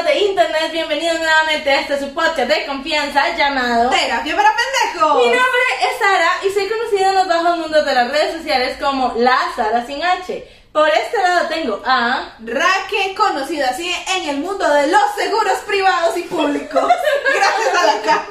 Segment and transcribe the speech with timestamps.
[0.00, 0.72] De internet.
[0.72, 3.90] Bienvenidos nuevamente a este su podcast de confianza llamado.
[3.90, 5.16] Terapia para pendejos.
[5.18, 8.78] Mi nombre es Sara y soy conocida en los bajos mundos de las redes sociales
[8.80, 10.48] como la Sara sin H.
[10.72, 12.32] Por este lado tengo a.
[12.42, 16.82] Raque, conocida así en el mundo de los seguros privados y públicos.
[17.34, 18.26] Gracias a la caja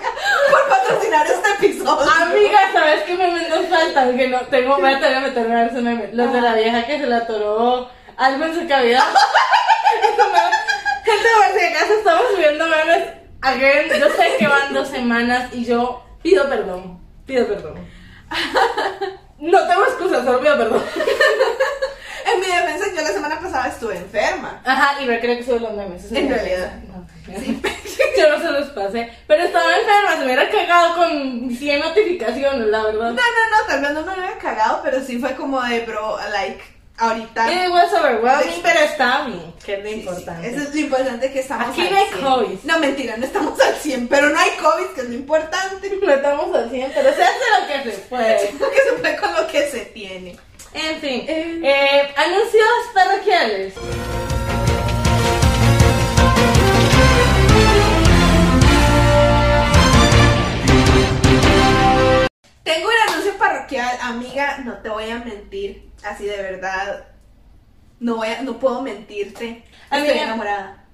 [0.49, 2.11] por patrocinar este episodio.
[2.23, 4.17] Amiga, ¿sabes qué memes nos faltan?
[4.17, 6.09] Que no tengo, voy a tener que meterme a ver ese meme.
[6.13, 7.87] Los de la vieja que se le atoró
[8.17, 9.03] algo en su cavidad.
[10.01, 10.60] Eso me-
[11.03, 13.09] Gente, por si acaso estamos subiendo memes.
[13.41, 16.99] Again, yo sé que van dos semanas y yo pido perdón.
[17.25, 17.75] Pido perdón.
[19.39, 20.83] No tengo excusas, solo pido perdón.
[22.33, 24.61] En mi defensa, yo la semana pasada estuve enferma.
[24.63, 26.05] Ajá, y me creo que sube los memes.
[26.05, 26.71] eso En realidad.
[26.87, 27.05] No.
[28.17, 29.09] Yo no se los pasé.
[29.27, 33.11] Pero estaba enferma, se me hubiera cagado con 100 notificaciones, la verdad.
[33.11, 36.17] No, no, no, tal vez no me había cagado, pero sí fue como de, bro,
[36.31, 36.63] like,
[36.97, 37.51] ahorita.
[37.51, 38.59] It was overwhelming, Sí.
[38.63, 40.49] pero está bien, que es lo Sí, sí, importante.
[40.49, 42.21] Eso es lo importante que estamos Aquí no hay 100.
[42.21, 42.59] COVID.
[42.63, 45.89] No, mentira, no estamos al 100, pero no hay COVID, que es lo importante.
[46.01, 48.51] No estamos al 100, pero se hace lo que se puede.
[48.59, 50.37] Lo que se puede con lo que se tiene.
[50.73, 51.59] En fin, Eh.
[51.63, 53.73] eh, anuncios parroquiales.
[62.63, 67.07] Tengo un anuncio parroquial, amiga, no te voy a mentir, así de verdad.
[67.99, 69.63] No voy a, no puedo mentirte.
[69.91, 70.85] Estoy enamorada.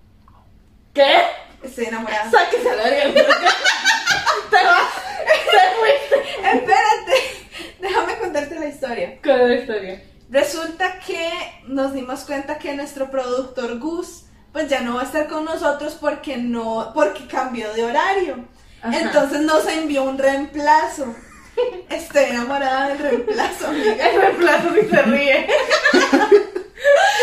[0.93, 1.17] ¿Qué?
[1.63, 2.29] Estoy enamorada.
[2.29, 3.21] Sáquese a la verga.
[4.49, 4.93] Te vas.
[5.25, 6.57] Te fuiste.
[6.57, 7.47] Espérate,
[7.79, 9.19] déjame contarte la historia.
[9.23, 10.03] ¿Cuál es la historia?
[10.29, 11.31] Resulta que
[11.67, 15.97] nos dimos cuenta que nuestro productor Gus pues ya no va a estar con nosotros
[15.99, 18.45] porque no porque cambió de horario.
[18.81, 18.99] Ajá.
[18.99, 21.15] Entonces nos envió un reemplazo.
[21.89, 24.09] Estoy enamorada del reemplazo, amiga.
[24.09, 25.47] El reemplazo si se ríe.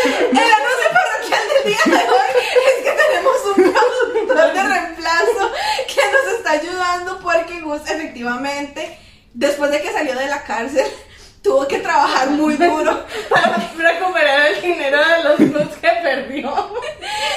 [0.05, 2.31] El anuncio parroquial del día de hoy
[2.67, 5.53] es que tenemos un productor de reemplazo
[5.87, 8.99] que nos está ayudando porque Gus efectivamente,
[9.33, 10.87] después de que salió de la cárcel,
[11.45, 16.81] tuvo que trabajar muy duro Para recuperar el dinero de los nudes que perdió.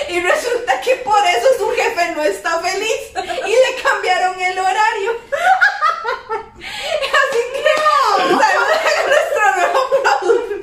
[0.07, 3.12] y resulta que por eso su jefe no está feliz
[3.45, 5.12] y le cambiaron el horario.
[6.57, 7.63] Así que
[8.18, 9.79] saluda a nuestro nuevo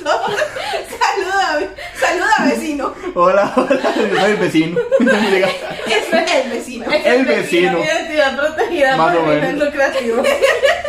[0.05, 2.95] Saluda, saluda vecino.
[3.15, 4.81] Hola, hola, soy el vecino.
[5.01, 5.49] Diga,
[5.87, 6.85] Es el vecino.
[6.91, 7.79] Es El vecino.
[7.79, 10.27] Identidad protegida Más por fines lucrativos.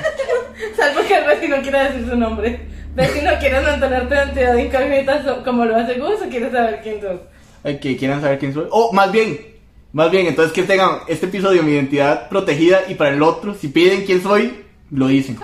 [0.75, 2.59] Salvo que el vecino quiera decir su nombre.
[2.95, 7.19] Vecino, ¿quieres mantener tu identidad incógnita como lo hace Gus o quieres saber quién sos?
[7.81, 8.67] que quieran saber quién soy.
[8.69, 9.39] Oh, más bien,
[9.91, 13.69] más bien, entonces que tengan este episodio mi identidad protegida y para el otro, si
[13.69, 15.37] piden quién soy, lo dicen.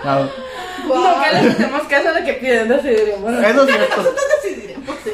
[0.84, 3.32] Ah, Nunca les hacemos caso a lo que piden, decidiremos.
[3.32, 3.96] eso es cierto.
[3.96, 4.96] Nosotros decidiremos.
[5.04, 5.10] Sí.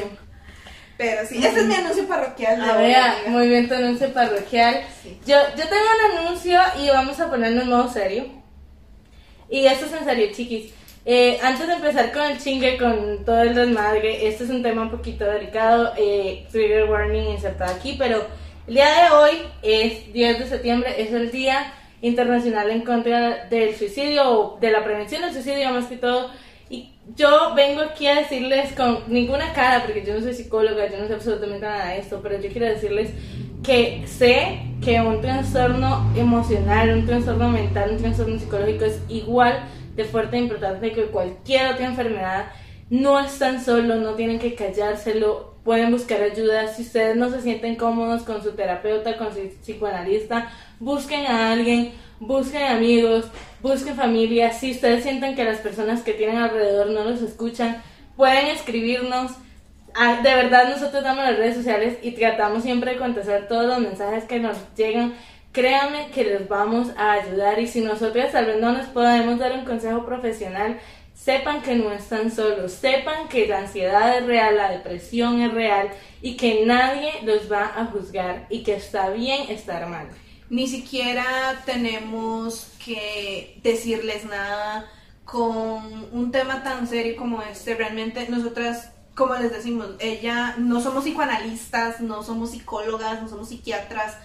[0.97, 2.61] Pero sí, ese es mi anuncio parroquial.
[2.61, 4.81] de A ver, muy bien tu anuncio parroquial.
[5.01, 5.17] Sí.
[5.25, 8.25] Yo, yo tengo un anuncio y vamos a ponerlo en modo serio.
[9.49, 10.73] Y esto es en serio, chiquis.
[11.05, 14.81] Eh, antes de empezar con el chingue, con todo el desmadre, este es un tema
[14.83, 15.93] un poquito delicado.
[15.97, 18.27] Eh, trigger warning insertado aquí, pero
[18.67, 23.75] el día de hoy es 10 de septiembre, es el Día Internacional en contra del
[23.75, 26.29] suicidio o de la prevención del suicidio, más que todo.
[26.69, 30.99] Y yo vengo aquí a decirles con ninguna cara, porque yo no soy psicóloga, yo
[30.99, 33.11] no sé absolutamente nada de esto, pero yo quiero decirles
[33.63, 39.59] que sé que un trastorno emocional, un trastorno mental, un trastorno psicológico es igual
[39.95, 42.45] de fuerte e importante que cualquier otra enfermedad.
[42.89, 46.67] No están solos, no tienen que callárselo, pueden buscar ayuda.
[46.67, 51.93] Si ustedes no se sienten cómodos con su terapeuta, con su psicoanalista, busquen a alguien,
[52.19, 53.25] busquen amigos,
[53.61, 54.51] busquen familia.
[54.53, 57.81] Si ustedes sienten que las personas que tienen alrededor no los escuchan,
[58.15, 59.31] pueden escribirnos.
[59.95, 63.79] Ah, De verdad, nosotros damos las redes sociales y tratamos siempre de contestar todos los
[63.79, 65.15] mensajes que nos llegan.
[65.51, 69.51] Créanme que les vamos a ayudar y si nosotros tal vez no nos podemos dar
[69.53, 70.77] un consejo profesional,
[71.15, 75.89] sepan que no están solos, sepan que la ansiedad es real, la depresión es real
[76.21, 80.07] y que nadie los va a juzgar y que está bien estar mal.
[80.49, 84.89] Ni siquiera tenemos que decirles nada
[85.23, 87.75] con un tema tan serio como este.
[87.75, 94.17] Realmente nosotras, como les decimos, ella no somos psicoanalistas, no somos psicólogas, no somos psiquiatras.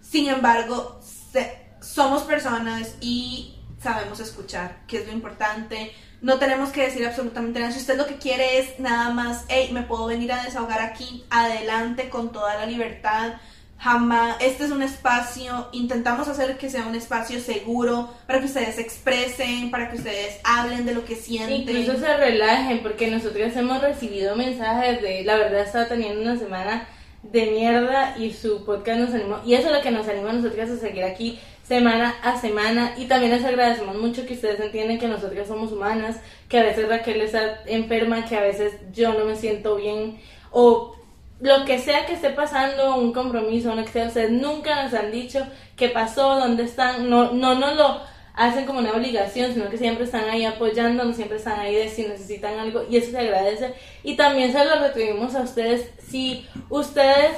[0.00, 1.00] Sin embargo,
[1.32, 5.92] se- somos personas y sabemos escuchar, que es lo importante.
[6.22, 7.70] No tenemos que decir absolutamente nada.
[7.70, 11.24] Si usted lo que quiere es nada más, hey, me puedo venir a desahogar aquí,
[11.30, 13.34] adelante con toda la libertad.
[13.78, 18.74] Jamás, este es un espacio, intentamos hacer que sea un espacio seguro para que ustedes
[18.74, 21.76] se expresen, para que ustedes hablen de lo que sienten.
[21.76, 26.88] Incluso se relajen, porque nosotros hemos recibido mensajes de, la verdad estaba teniendo una semana
[27.22, 30.32] de mierda y su podcast nos animó, y eso es lo que nos anima a
[30.34, 34.98] nosotros a seguir aquí semana a semana, y también les agradecemos mucho que ustedes entienden
[34.98, 36.16] que nosotros somos humanas,
[36.48, 40.18] que a veces Raquel está enferma, que a veces yo no me siento bien,
[40.50, 40.97] o
[41.40, 45.46] lo que sea que esté pasando, un compromiso, que sea, ustedes nunca nos han dicho
[45.76, 48.00] qué pasó, dónde están, no, no nos lo
[48.34, 52.02] hacen como una obligación, sino que siempre están ahí apoyándonos, siempre están ahí de si
[52.02, 53.74] necesitan algo y eso se agradece.
[54.02, 57.36] Y también se lo retribuimos a ustedes si ustedes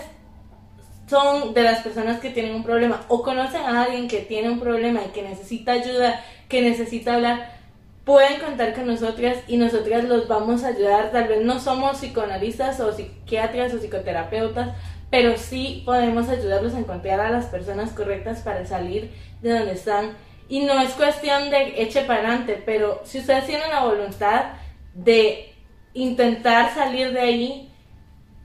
[1.09, 4.61] son de las personas que tienen un problema o conocen a alguien que tiene un
[4.61, 7.60] problema y que necesita ayuda, que necesita hablar,
[8.05, 11.11] pueden contar con nosotras y nosotras los vamos a ayudar.
[11.11, 14.77] Tal vez no somos psicoanalistas o psiquiatras o psicoterapeutas,
[15.11, 19.11] pero sí podemos ayudarlos a encontrar a las personas correctas para salir
[19.43, 20.17] de donde están.
[20.49, 24.47] Y no es cuestión de eche para adelante, pero si ustedes tienen la voluntad
[24.95, 25.55] de
[25.95, 27.73] intentar salir de ahí,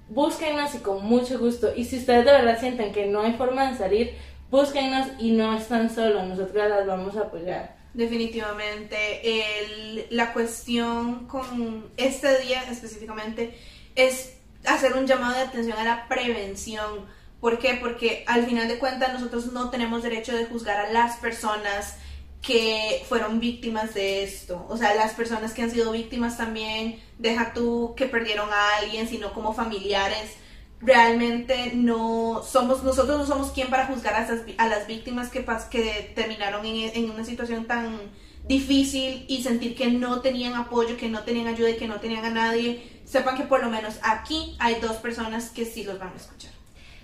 [0.09, 1.71] búsquennos y con mucho gusto.
[1.75, 4.13] Y si ustedes de verdad sienten que no hay forma de salir,
[4.51, 7.74] búsquennos y no están solos, nosotros las vamos a apoyar.
[7.95, 9.21] Definitivamente.
[9.23, 13.57] El- la cuestión con este día específicamente
[13.95, 14.33] es
[14.65, 17.05] hacer un llamado de atención a la prevención.
[17.39, 17.75] ¿Por qué?
[17.75, 21.95] Porque al final de cuentas nosotros no tenemos derecho de juzgar a las personas
[22.41, 24.65] que fueron víctimas de esto.
[24.69, 29.07] O sea, las personas que han sido víctimas también, deja tú que perdieron a alguien,
[29.07, 30.35] sino como familiares.
[30.81, 35.45] Realmente no somos, nosotros no somos quien para juzgar a, esas a las víctimas que,
[35.71, 37.99] que terminaron en, en una situación tan
[38.47, 42.25] difícil y sentir que no tenían apoyo, que no tenían ayuda y que no tenían
[42.25, 42.83] a nadie.
[43.05, 46.51] Sepan que por lo menos aquí hay dos personas que sí los van a escuchar.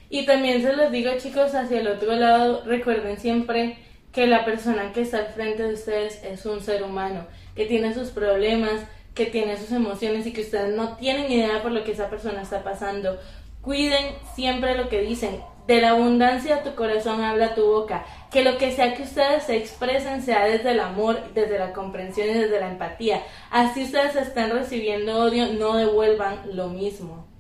[0.10, 3.78] Y también se los digo chicos, hacia el otro lado, recuerden siempre
[4.12, 7.26] que la persona que está al frente de ustedes es un ser humano,
[7.56, 8.82] que tiene sus problemas,
[9.16, 12.42] que tiene sus emociones y que ustedes no tienen idea por lo que esa persona
[12.42, 13.18] está pasando.
[13.62, 15.42] Cuiden siempre lo que dicen.
[15.68, 18.06] De la abundancia tu corazón habla tu boca.
[18.32, 22.30] Que lo que sea que ustedes se expresen sea desde el amor, desde la comprensión
[22.30, 23.22] y desde la empatía.
[23.52, 27.32] Así ustedes están recibiendo odio, no devuelvan lo mismo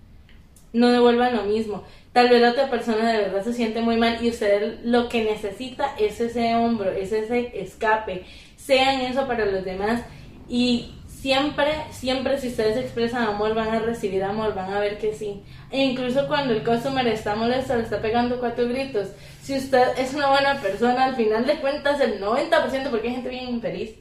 [0.73, 1.83] no devuelvan lo mismo.
[2.13, 5.23] Tal vez la otra persona de verdad se siente muy mal y usted lo que
[5.23, 8.25] necesita es ese hombro, es ese escape.
[8.57, 10.01] Sean eso para los demás
[10.47, 15.13] y siempre, siempre si ustedes expresan amor van a recibir amor, van a ver que
[15.13, 15.43] sí.
[15.69, 19.09] E incluso cuando el customer está molesto, le está pegando cuatro gritos.
[19.43, 23.29] Si usted es una buena persona, al final de cuentas el 90%, porque hay gente
[23.29, 23.91] bien infeliz,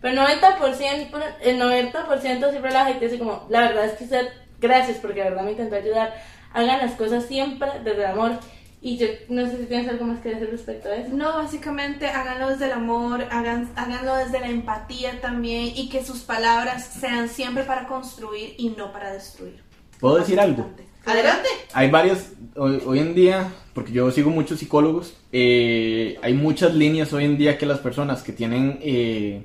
[0.00, 4.28] pero el 90%, el 90% siempre la gente dice como, la verdad es que usted,
[4.58, 6.14] gracias porque de verdad me intentó ayudar,
[6.54, 8.38] hagan las cosas siempre desde el amor.
[8.82, 11.14] Y yo no sé si tienes algo más que decir respecto a eso.
[11.14, 16.20] No, básicamente háganlo desde el amor, hagan, háganlo desde la empatía también y que sus
[16.20, 19.62] palabras sean siempre para construir y no para destruir.
[19.98, 20.70] ¿Puedo decir algo?
[21.04, 21.48] Adelante.
[21.74, 27.12] Hay varios, hoy, hoy en día, porque yo sigo muchos psicólogos, eh, hay muchas líneas
[27.12, 29.44] hoy en día que las personas que tienen eh,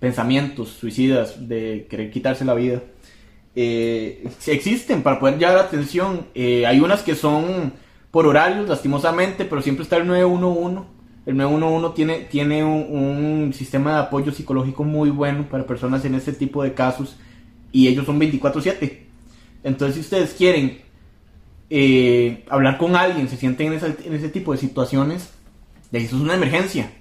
[0.00, 2.82] pensamientos suicidas de querer quitarse la vida,
[3.54, 6.26] eh, existen para poder llevar atención.
[6.34, 7.72] Eh, hay unas que son
[8.12, 10.82] por horarios, lastimosamente, pero siempre está el 911.
[11.26, 16.32] El 911 tiene, tiene un, sistema de apoyo psicológico muy bueno para personas en este
[16.32, 17.16] tipo de casos
[17.72, 18.98] y ellos son 24/7.
[19.64, 20.80] Entonces, si ustedes quieren
[21.70, 25.30] eh, hablar con alguien, se sienten en, esa- en ese tipo de situaciones,
[25.90, 26.92] de eso es una emergencia.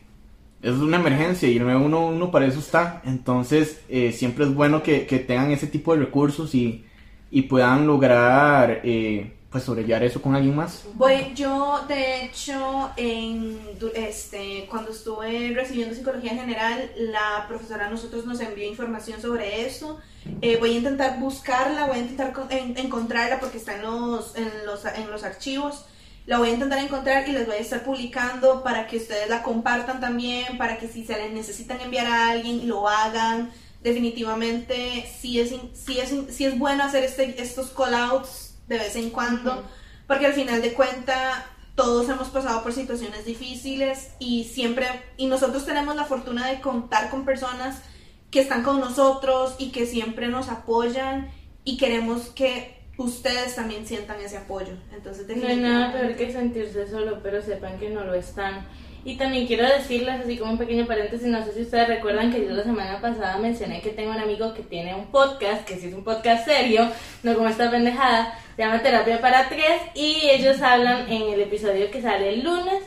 [0.61, 3.01] Eso es una emergencia y el 911 para eso está.
[3.05, 6.85] Entonces, eh, siempre es bueno que, que tengan ese tipo de recursos y,
[7.31, 10.83] y puedan lograr eh, pues sobrellevar eso con alguien más.
[10.93, 13.59] Voy, yo, de hecho, en,
[13.93, 19.99] este, cuando estuve recibiendo psicología general, la profesora a nosotros nos envió información sobre eso.
[20.41, 24.49] Eh, voy a intentar buscarla, voy a intentar en- encontrarla porque está en los, en,
[24.65, 25.83] los, en los archivos.
[26.27, 29.43] La voy a intentar encontrar y les voy a estar publicando para que ustedes la
[29.43, 33.51] compartan también, para que si se les necesitan enviar a alguien, lo hagan.
[33.83, 39.09] Definitivamente, sí es, sí es, sí es bueno hacer este, estos call-outs de vez en
[39.09, 39.63] cuando.
[40.07, 44.87] Porque al final de cuenta todos hemos pasado por situaciones difíciles y siempre,
[45.17, 47.81] y nosotros tenemos la fortuna de contar con personas
[48.29, 51.31] que están con nosotros y que siempre nos apoyan
[51.63, 54.73] y queremos que ustedes también sientan ese apoyo.
[54.93, 58.67] Entonces, No hay nada peor que sentirse solo, pero sepan que no lo están.
[59.03, 62.45] Y también quiero decirles, así como un pequeño paréntesis, no sé si ustedes recuerdan que
[62.45, 65.87] yo la semana pasada mencioné que tengo un amigo que tiene un podcast, que sí
[65.87, 66.87] es un podcast serio,
[67.23, 71.89] no como esta pendejada, se llama Terapia para Tres, y ellos hablan en el episodio
[71.89, 72.83] que sale el lunes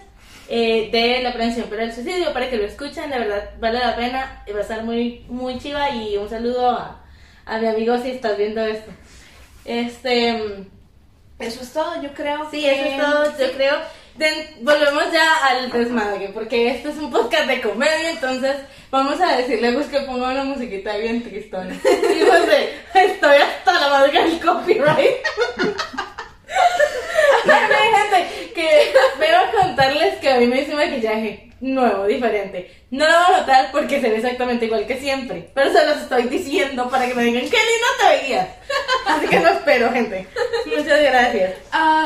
[0.49, 3.97] eh, de la prevención para el suicidio, para que lo escuchen, de verdad vale la
[3.97, 7.03] pena, va a estar muy, muy chiva, y un saludo a,
[7.45, 8.93] a mi amigo si estás viendo esto.
[9.65, 10.65] Este...
[11.41, 12.49] Eso es todo, yo creo.
[12.51, 13.75] Sí, que- eso es todo, yo creo.
[14.17, 18.57] De- volvemos ya al desmadre, porque este es un podcast de comedia, entonces
[18.91, 21.75] vamos a decirle a Gus que ponga una musiquita bien tristona.
[21.85, 25.17] Y José, estoy hasta la madre del copyright.
[27.45, 32.71] Ay, no, gente, que vengo a contarles que a mí me hice maquillaje nuevo, diferente.
[32.91, 35.99] No lo voy a notar porque se ve exactamente igual que siempre, pero se los
[35.99, 38.49] estoy diciendo para que me digan qué lindo te veías.
[39.07, 40.27] Así que no espero, gente.
[40.67, 41.55] Muchas gracias.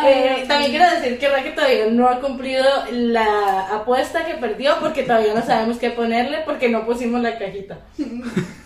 [0.05, 5.03] Eh, también quiero decir que Raque todavía no ha cumplido la apuesta que perdió porque
[5.03, 7.79] todavía no sabemos qué ponerle porque no pusimos la cajita.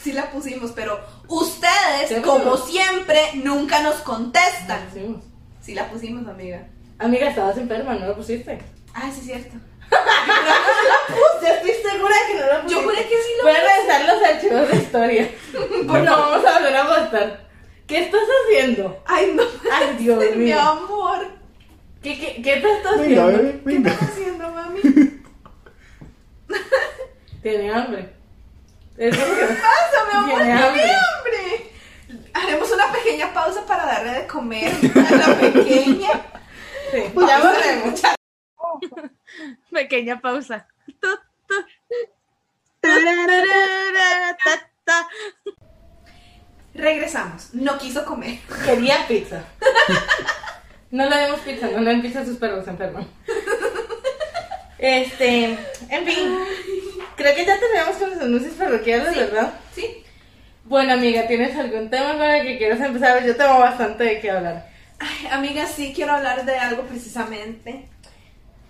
[0.02, 4.88] sí la pusimos, pero ustedes, como siempre, nunca nos contestan.
[5.62, 6.66] Sí la pusimos, amiga.
[6.98, 8.58] Amiga, estabas enferma, ¿no lo pusiste?
[8.94, 9.56] Ah, sí es cierto.
[11.42, 12.68] Ya estoy segura que no lo pusiste.
[12.74, 15.30] Yo juré que sí lo Voy a revisar los archivos de historia.
[15.88, 17.46] Pues no vamos a volver a votar.
[17.86, 19.02] ¿Qué estás haciendo?
[19.06, 19.42] Ay, no.
[19.72, 20.60] Ay, Dios Mi mío.
[20.60, 21.26] amor.
[22.02, 23.26] ¿Qué, qué, qué te estás Venga, haciendo?
[23.26, 23.90] bebé, ¿Qué venga.
[23.92, 24.80] estás haciendo, mami?
[27.42, 28.08] Tiene hambre.
[28.96, 30.26] Que- pasa, mi amor?
[30.26, 31.61] Tiene Tiene hambre.
[32.34, 36.10] Haremos una pequeña pausa para darle de comer a la pequeña.
[36.90, 38.02] Sí, Pues ya volvemos.
[39.70, 40.66] Pequeña pausa.
[46.74, 47.54] Regresamos.
[47.54, 48.38] No quiso comer.
[48.64, 49.44] Quería pizza.
[50.90, 53.06] No le demos pizza, no le den pizza a sus perros enfermos.
[54.78, 55.56] Este,
[55.90, 56.38] en fin,
[57.16, 59.54] creo que ya terminamos con los anuncios parroquiales, ¿verdad?
[59.74, 60.01] Sí.
[60.72, 63.22] Bueno, amiga, ¿tienes algún tema con el que quieras empezar?
[63.26, 64.70] Yo tengo bastante de qué hablar.
[64.98, 67.90] Ay, amiga, sí quiero hablar de algo precisamente.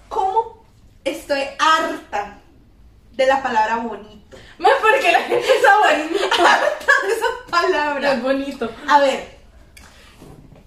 [0.08, 0.64] ¿Cómo
[1.04, 2.40] estoy harta
[3.12, 4.36] de la palabra bonito?
[4.58, 6.24] Más porque la gente está bonito.
[6.44, 8.14] Harta de esa palabra.
[8.14, 8.68] Es bonito.
[8.88, 9.38] A ver,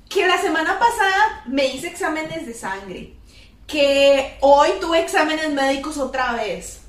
[0.08, 3.14] que la semana pasada me hice exámenes de sangre,
[3.68, 6.85] que hoy tuve exámenes médicos otra vez.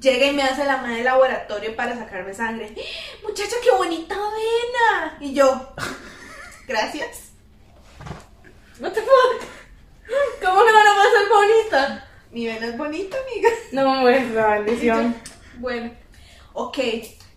[0.00, 2.72] Llega y me hace la madre del laboratorio para sacarme sangre.
[3.22, 5.18] Muchacha, qué bonita vena.
[5.20, 5.74] Y yo,
[6.68, 7.32] gracias.
[8.78, 9.42] What the fuck?
[10.40, 12.08] ¿Cómo no van a pasar bonita?
[12.30, 13.48] Mi vena es bonita, amiga.
[13.72, 15.16] No, es la bendición.
[15.56, 15.92] Bueno,
[16.52, 16.78] ok.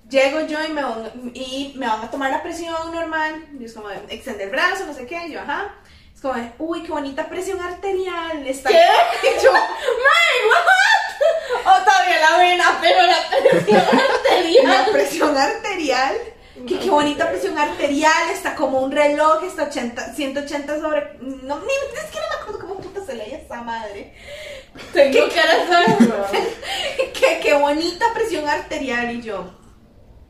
[0.07, 3.47] Llego yo y me, van, y me van a tomar la presión normal.
[3.59, 5.27] Y es como, de, extender el brazo, no sé qué.
[5.27, 5.73] Y yo, ajá.
[6.13, 8.45] Es como, de, uy, qué bonita presión arterial.
[8.45, 8.69] Está...
[8.69, 8.77] ¿Qué?
[9.23, 11.10] Y yo, ¡My, what!
[11.65, 13.17] O todavía la vena, pero la
[13.49, 14.67] presión arterial.
[14.67, 16.15] la presión arterial.
[16.67, 18.29] Que qué bonita presión arterial.
[18.31, 19.43] Está como un reloj.
[19.43, 21.17] Está 80, 180 sobre.
[21.19, 24.13] No, ni, es que no me acuerdo cómo puta se leía esa madre.
[24.93, 25.27] Tengo
[25.99, 26.27] bro.
[27.13, 29.11] que qué bonita presión arterial.
[29.15, 29.60] Y yo,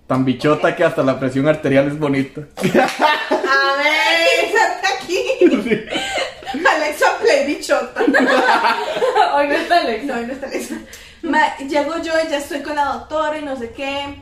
[0.08, 2.42] Tan bichota que hasta la presión arterial es bonita.
[2.42, 4.52] A ver.
[4.98, 5.24] Aquí.
[6.70, 8.02] Alexa Play bichota.
[9.36, 10.06] Hoy no está Alexa.
[10.16, 10.76] No, no está Alexa.
[11.22, 14.22] Ma- llego yo y ya estoy con la doctora y no sé qué,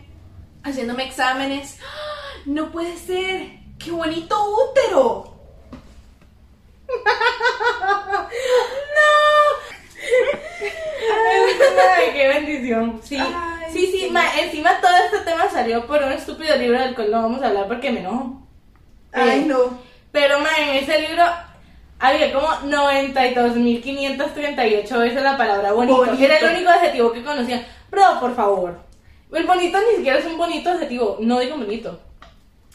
[0.64, 1.78] haciéndome exámenes.
[1.82, 2.42] ¡Ah!
[2.46, 3.50] No puede ser.
[3.80, 4.36] ¡Qué bonito
[4.72, 5.36] útero!
[11.98, 13.02] Ay, qué bendición.
[13.04, 13.18] Sí,
[13.72, 17.22] sí, sí, ma, encima todo este tema salió por un estúpido libro del cual no
[17.22, 18.42] vamos a hablar porque me enojo.
[19.12, 19.80] Ay, Eh, no.
[20.12, 21.24] Pero, ma, en ese libro
[22.00, 25.98] había como 92.538 veces la palabra bonito.
[25.98, 26.24] Bonito.
[26.24, 27.66] Era el único adjetivo que conocían.
[27.92, 28.80] Bro, por favor.
[29.32, 31.18] El bonito ni siquiera es un bonito adjetivo.
[31.20, 32.00] No digo bonito.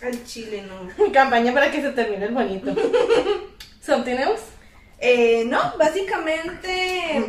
[0.02, 0.88] Al chile no.
[1.12, 2.72] Campaña para que se termine el bonito.
[3.80, 4.44] ¿Something else?
[4.98, 7.20] Eh, no, básicamente.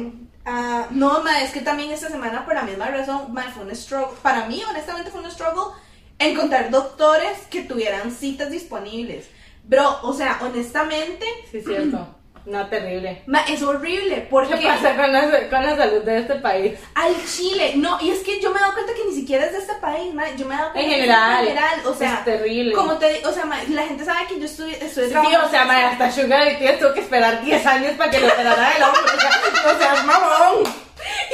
[0.46, 3.76] Ah, no, ma, es que también esta semana, por la misma razón, ma, fue un
[3.76, 4.18] struggle.
[4.22, 5.74] Para mí, honestamente, fue un struggle
[6.20, 9.28] encontrar doctores que tuvieran citas disponibles.
[9.64, 12.15] Bro, o sea, honestamente, Sí, es cierto.
[12.46, 13.24] No, terrible.
[13.26, 14.28] ma, es horrible.
[14.30, 16.74] Porque ¿Qué pasa con la, con la salud de este país?
[16.94, 19.52] al Chile, no, y es que yo me he dado cuenta que ni siquiera es
[19.54, 21.40] de este país, ma, yo me he dado cuenta En es general.
[21.42, 22.74] en general, o sea, es terrible.
[22.76, 25.48] como te digo, o sea, ma, la gente sabe que yo estoy, estoy Sí, trabajando.
[25.48, 28.28] o sea, madre, hasta Sugar y tías tuvo que esperar 10 años para que le
[28.28, 29.02] operara el hombro.
[29.04, 30.64] O sea, seas mamón.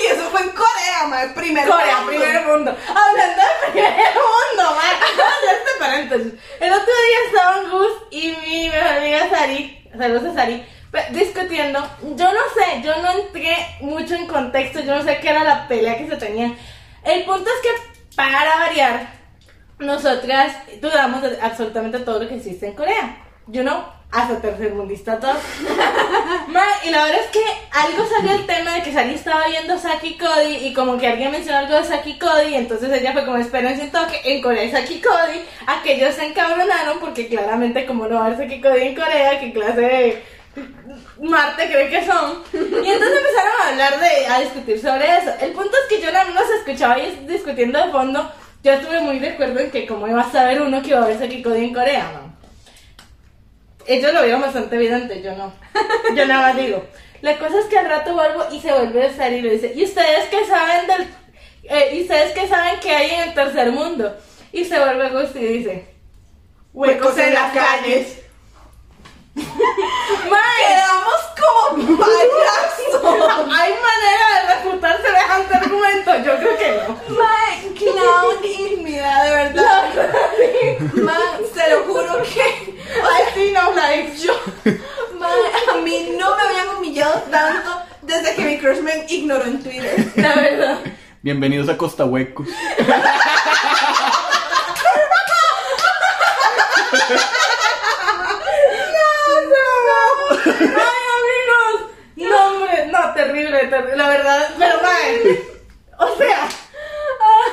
[0.02, 1.30] Y eso fue en Corea, mae.
[1.30, 2.08] Primer Corea, mundo.
[2.10, 2.78] primer mundo.
[2.88, 4.80] Hablando de primer mundo.
[4.80, 6.34] Hacer este paréntesis.
[6.60, 10.66] El otro día estaban Gus y mi mejor amiga Sari, saludos a Sari,
[11.12, 11.80] discutiendo.
[12.16, 15.68] Yo no sé, yo no entré mucho en contexto, yo no sé qué era la
[15.68, 16.54] pelea que se tenía.
[17.04, 19.14] El punto es que, para variar,
[19.80, 23.18] nosotras dudamos de absolutamente todo lo que existe en Corea.
[23.48, 25.34] Yo no, hasta tercermundista todo.
[26.84, 30.18] Y la verdad es que algo salió el tema de que Sally estaba viendo Saki
[30.18, 33.84] Cody y como que alguien mencionó algo de Saki Cody, entonces ella fue como espérense
[33.84, 38.22] un toque, en Corea hay Saki Cody, aquellos se encabronaron porque claramente como no va
[38.22, 40.24] a haber Saki Cody en Corea, qué clase de
[41.22, 42.44] Marte creen que son.
[42.54, 42.58] Y
[42.90, 45.32] entonces empezaron a hablar de, a discutir sobre eso.
[45.40, 48.32] El punto es que yo no los escuchaba y discutiendo de fondo,
[48.64, 51.08] yo estuve muy de acuerdo en que como iba a saber uno que iba a
[51.08, 52.32] ver Saki Cody en Corea, ¿no?
[53.88, 55.54] Ellos lo vieron bastante evidente, yo no.
[56.16, 56.86] Yo nada más digo.
[57.22, 59.74] La cosa es que al rato vuelvo y se vuelve a estar y le dice,
[59.76, 61.08] ¿y ustedes qué saben del...
[61.64, 64.16] eh, ¿Y ustedes qué saben que hay en el tercer mundo?
[64.52, 65.88] Y se vuelve Gusti y dice,
[66.74, 68.21] huecos en las calles.
[70.30, 73.02] Mae, Quedamos como payasos.
[73.52, 76.12] ¿hay manera de refutar semejante argumento?
[76.24, 77.16] Yo creo que no.
[77.16, 79.84] Mae, clown dignidad, de verdad.
[80.94, 82.82] Mae, se lo juro que.
[82.92, 84.18] I see no life.
[84.18, 84.34] Yo,
[85.20, 89.62] mae, a mí no me habían humillado tanto desde que mi crush me ignoró en
[89.64, 90.12] Twitter.
[90.16, 90.80] La verdad.
[91.22, 92.48] Bienvenidos a Costa Huecos.
[100.44, 100.64] ¡Ay,
[101.18, 101.92] amigos!
[102.16, 103.96] No, hombre, no, terrible, terrible.
[103.96, 105.40] La verdad, pero mae.
[105.98, 106.50] O sea.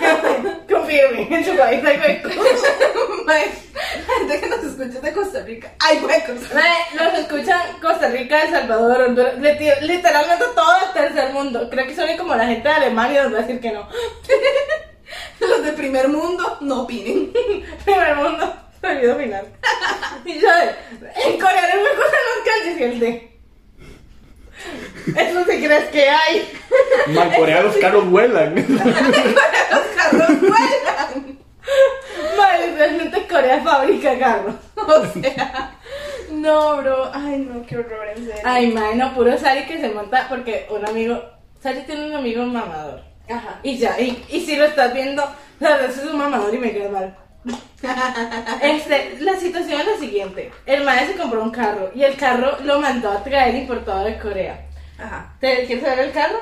[0.69, 2.33] Confío en su país hay huecos.
[4.19, 5.73] Gente que nos escucha de Costa Rica.
[5.81, 6.37] Hay huecos.
[6.95, 11.69] Los escuchan Costa Rica, El Salvador, Honduras, literalmente todo el tercer mundo.
[11.71, 13.89] Creo que solo como la gente de Alemania nos va a decir que no.
[15.41, 17.33] Los de primer mundo no opinen.
[17.85, 19.47] Primer mundo, prohibido final.
[20.25, 23.38] Y yo en Corea hay huecos en las calles y el de.
[25.07, 26.53] Eso sí crees que hay.
[27.07, 28.55] En Corea los carros vuelan.
[28.55, 28.83] Los
[29.97, 31.39] carros vuelan.
[32.37, 34.55] Mae, literalmente Corea fabrica carros.
[34.89, 35.75] O sea.
[36.31, 37.11] No, bro.
[37.13, 38.43] Ay, no, qué horror, en serio.
[38.45, 41.23] Ay, mae, no, puro Sari que se monta porque un amigo.
[41.61, 43.03] Sari tiene un amigo mamador.
[43.29, 43.61] Ajá.
[43.63, 45.23] Y ya, y, y si lo estás viendo,
[45.61, 47.17] la verdad es un mamador y me queda mal.
[48.61, 50.53] Este, la situación es la siguiente.
[50.67, 54.19] El maestro se compró un carro y el carro lo mandó a traer importado de
[54.19, 54.67] Corea.
[54.99, 55.33] Ajá.
[55.41, 56.39] ¿Te quieres saber el carro?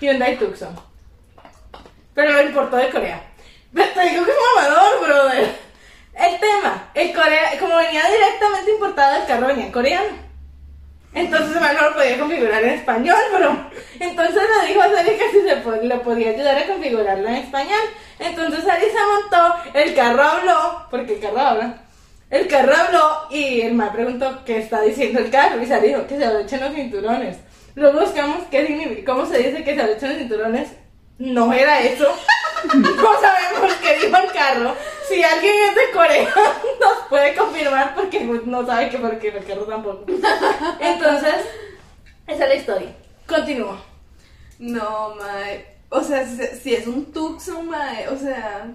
[0.00, 0.74] Hyundai Tucson.
[2.14, 3.22] Pero lo importó de Corea.
[3.74, 5.56] Pero Te digo que es mamador, brother.
[6.14, 10.31] El tema, el Corea, como venía directamente importado, el carro venía coreano.
[11.14, 13.70] Entonces man, no lo podía configurar en español, bro.
[14.00, 17.34] Entonces le dijo a Sari que si se po- le podía ayudar a configurarlo en
[17.34, 17.80] español.
[18.18, 21.78] Entonces Sari se montó, el carro habló, porque el carro habla.
[22.30, 25.62] El carro habló y el man preguntó qué está diciendo el carro.
[25.62, 27.36] Y Sari dijo que se abrochen los cinturones.
[27.74, 30.68] Luego buscamos qué significa, cómo se dice que se abrochen los cinturones.
[31.18, 32.06] No era eso.
[32.74, 34.74] No sabemos qué dijo el carro.
[35.08, 36.34] Si alguien es de Corea,
[36.80, 40.04] nos puede confirmar porque no sabe que porque el carro tampoco.
[40.80, 41.34] Entonces,
[42.26, 42.96] esa es la historia.
[43.26, 43.78] Continúa.
[44.58, 45.76] No, mae.
[45.90, 48.08] O sea, si, es un Tucson, mae.
[48.08, 48.70] O sea,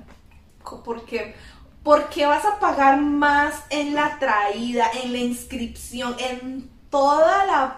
[0.84, 1.36] ¿por qué?
[1.84, 7.78] ¿Por qué vas a pagar más en la traída, en la inscripción, en toda la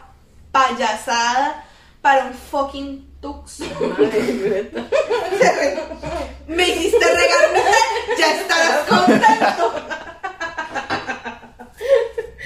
[0.51, 1.63] payasada
[2.01, 3.67] para un fucking Tucson?
[3.89, 4.71] mae?
[6.47, 9.73] Me hiciste mi sed, ya estarás contento.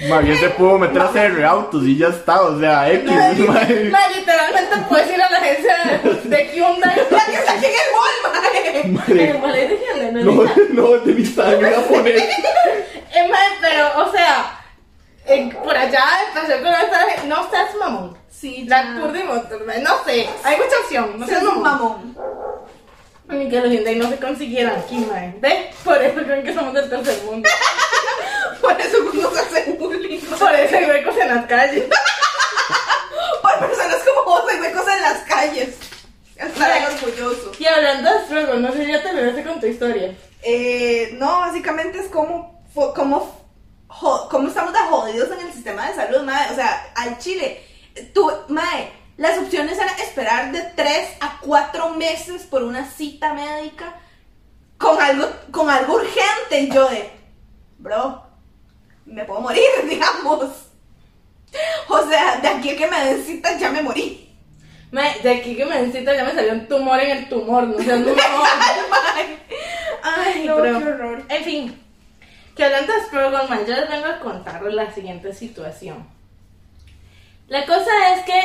[0.08, 3.10] Más bien se pudo meter a hacer autos y ya está, o sea, X.
[3.48, 3.84] mae.
[3.90, 6.96] Ma, literalmente puedes ir a la agencia de, de Hyundai.
[7.10, 8.92] La que saqué en el.
[8.92, 12.16] Madre, El mall es de Hyundai, no es No, de Nissan, iba a poner.
[13.16, 14.60] Eh, ma, pero, o sea,
[15.62, 17.24] por allá empezó con esta.
[17.28, 18.23] No seas mamón.
[18.44, 19.00] Sí, La ya.
[19.00, 20.28] Curdy Motors, ma, no sé.
[20.42, 21.18] Hay mucha opción.
[21.18, 22.14] No seas un mamón.
[23.26, 25.34] Ni que los Hyundai no se consiguieran aquí, mae.
[25.40, 25.70] ¿Ve?
[25.82, 27.48] Por eso creen que somos del tercer mundo.
[28.60, 30.20] Por eso nos hacen bullying.
[30.20, 31.84] Por eso hay huecos en las calles.
[33.42, 35.78] Por personas como vos hay huecos en las calles.
[36.36, 37.52] Estaré orgulloso.
[37.58, 40.14] Y hablando de Struggle, no sé si ya terminaste con tu historia.
[40.42, 43.40] Eh, no, básicamente es como, como,
[43.88, 46.52] como estamos de jodidos en el sistema de salud, mae.
[46.52, 47.72] O sea, al Chile,
[48.12, 53.94] tú, mae, las opciones eran esperar de 3 a 4 meses por una cita médica
[54.78, 56.60] con algo, con algo urgente.
[56.60, 57.10] Y yo de,
[57.78, 58.22] bro,
[59.06, 60.50] me puedo morir, digamos.
[61.88, 64.24] O sea, de aquí a que me den cita ya me morí.
[65.22, 67.98] De aquí que me necesito ya me salió un tumor en el tumor, no sé,
[67.98, 68.12] no,
[70.04, 71.24] Ay, no, pero qué horror.
[71.28, 71.82] En fin,
[72.54, 76.06] que hablando de Struggle Man, yo les vengo a contar la siguiente situación.
[77.46, 78.40] La cosa es que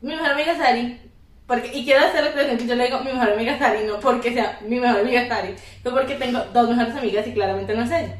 [0.00, 1.00] mi mejor amiga Sari,
[1.46, 3.98] porque, y quiero hacer la expresión que yo le digo mi mejor amiga Sari, no
[4.00, 7.82] porque sea mi mejor amiga Sari, sino porque tengo dos mejores amigas y claramente no
[7.82, 8.16] es ella.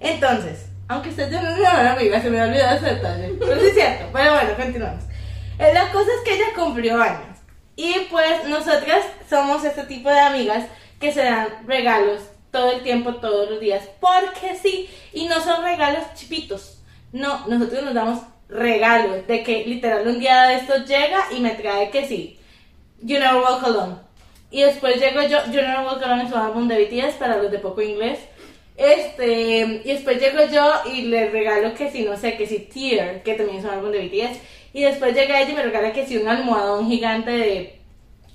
[0.00, 3.60] Entonces, aunque usted no es mi mejor amiga, se me ha olvidado ese detalle, pero
[3.60, 4.06] sí es cierto.
[4.12, 5.04] Pero bueno, continuamos.
[5.58, 7.38] Eh, La cosa es que ella cumplió años.
[7.76, 10.64] Y pues nosotras somos este tipo de amigas
[10.98, 15.62] que se dan regalos todo el tiempo, todos los días, porque sí, y no son
[15.62, 16.82] regalos chipitos.
[17.12, 21.50] No, nosotros nos damos regalos de que literal un día de esto llega y me
[21.50, 22.38] trae que sí,
[23.02, 23.96] You Never Walk Alone.
[24.50, 27.50] Y después llego yo, You Never Walk Alone es un álbum de BTS para los
[27.50, 28.18] de poco inglés.
[28.76, 33.22] Este, y después llego yo y le regalo que si, no sé, que si Tear,
[33.22, 34.38] que también es un álbum de BTS.
[34.72, 37.80] Y después llega ella y me regala que si un almohadón gigante de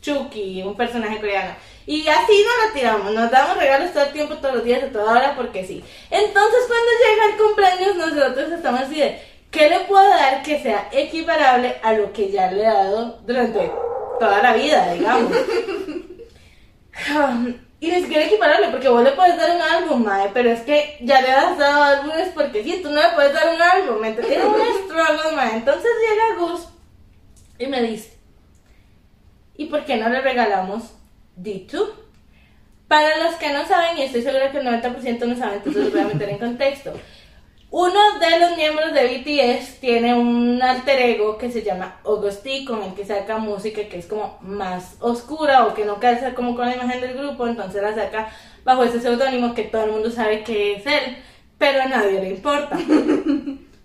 [0.02, 1.56] Chucky, un personaje coreano.
[1.88, 4.92] Y así nos la tiramos, nos damos regalos todo el tiempo, todos los días, a
[4.92, 5.84] toda hora, porque sí.
[6.10, 9.20] Entonces cuando llega el cumpleaños nosotros estamos así de,
[9.56, 13.72] ¿qué le puedo dar que sea equiparable a lo que ya le he dado durante
[14.20, 15.32] toda la vida, digamos?
[17.78, 20.98] Y ni siquiera equiparable, porque vos le puedes dar un álbum, mae, pero es que
[21.02, 24.08] ya le has dado álbumes porque sí, tú no le puedes dar un álbum, ¿me
[24.08, 24.38] entiendes?
[24.38, 25.58] Era un struggle, mae.
[25.58, 26.70] Entonces llega Gus
[27.60, 28.18] y me dice,
[29.56, 30.94] ¿y por qué no le regalamos
[31.38, 31.90] D2?
[32.88, 35.92] Para los que no saben, y estoy segura que el 90% no saben, entonces los
[35.92, 36.94] voy a meter en contexto.
[37.78, 42.82] Uno de los miembros de BTS tiene un alter ego que se llama Augusti, con
[42.82, 46.68] el que saca música que es como más oscura o que no calza como con
[46.68, 48.30] la imagen del grupo, entonces la saca
[48.64, 51.18] bajo ese seudónimo que todo el mundo sabe que es él,
[51.58, 52.78] pero a nadie le importa.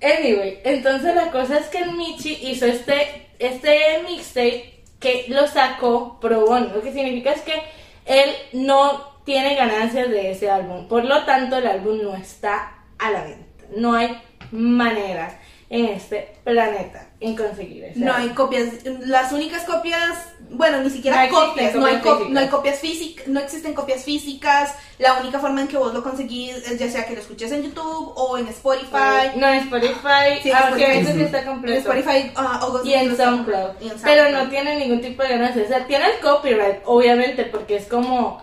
[0.00, 6.20] Anyway, entonces la cosa es que el Michi hizo este, este mixtape que lo sacó
[6.20, 7.61] pro bono, lo que significa es que
[8.07, 13.11] él no tiene ganancias de ese álbum, por lo tanto el álbum no está a
[13.11, 14.21] la venta, no hay
[14.53, 18.69] manera en este planeta en conseguir ese No hay copias,
[19.07, 20.19] las únicas copias,
[20.51, 22.33] bueno, ni siquiera No copias, no hay, copias co- físicas.
[22.33, 24.75] no hay copias físicas, no existen copias físicas.
[24.99, 27.63] La única forma en que vos lo conseguís es ya sea que lo escuches en
[27.63, 29.31] YouTube o en Spotify.
[29.37, 31.79] No, en Spotify, Sí, en aunque a veces sí está En completo.
[31.93, 33.71] Spotify ah, o Y en SoundCloud.
[33.81, 34.43] y en Pero SoundCloud.
[34.45, 35.63] no tiene ningún tipo de ganancia.
[35.63, 38.43] O sea, tiene el copyright, obviamente, porque es como.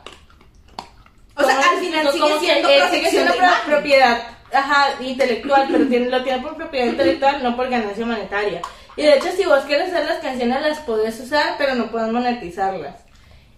[1.35, 3.33] O sea, ¿cómo al final sigue siendo eh, sigue siendo
[3.65, 4.17] propiedad
[4.53, 8.61] ajá, intelectual, pero tiene, lo tiene por propiedad intelectual, no por ganancia monetaria.
[8.95, 12.11] Y de hecho, si vos quieres hacer las canciones, las podés usar, pero no puedes
[12.11, 12.95] monetizarlas.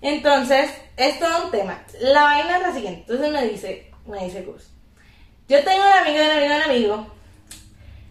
[0.01, 1.81] Entonces, es todo un tema.
[2.01, 3.01] La vaina es la siguiente.
[3.07, 4.71] Entonces me dice, me dice Gus.
[5.47, 7.19] Yo tengo un amigo, un amigo, un amigo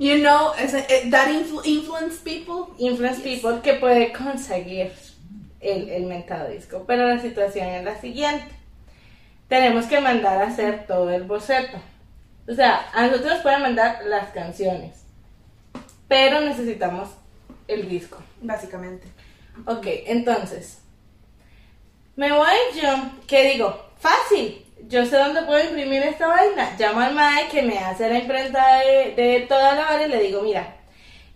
[0.00, 2.72] You know, eh, that influ- influence people.
[2.78, 4.92] influence people que puede conseguir
[5.60, 6.84] el, el mentado disco.
[6.86, 8.46] Pero la situación es la siguiente.
[9.48, 11.78] Tenemos que mandar a hacer todo el boceto.
[12.48, 15.04] O sea, a nosotros nos pueden mandar las canciones.
[16.08, 17.10] Pero necesitamos
[17.66, 18.18] el disco.
[18.40, 19.06] Básicamente.
[19.66, 20.78] Ok, entonces.
[22.16, 22.88] Me voy yo,
[23.26, 24.64] que digo, fácil.
[24.88, 26.74] Yo sé dónde puedo imprimir esta vaina.
[26.78, 30.22] Llamo al MAE que me hace la imprenta de, de toda la vara y le
[30.22, 30.76] digo, mira,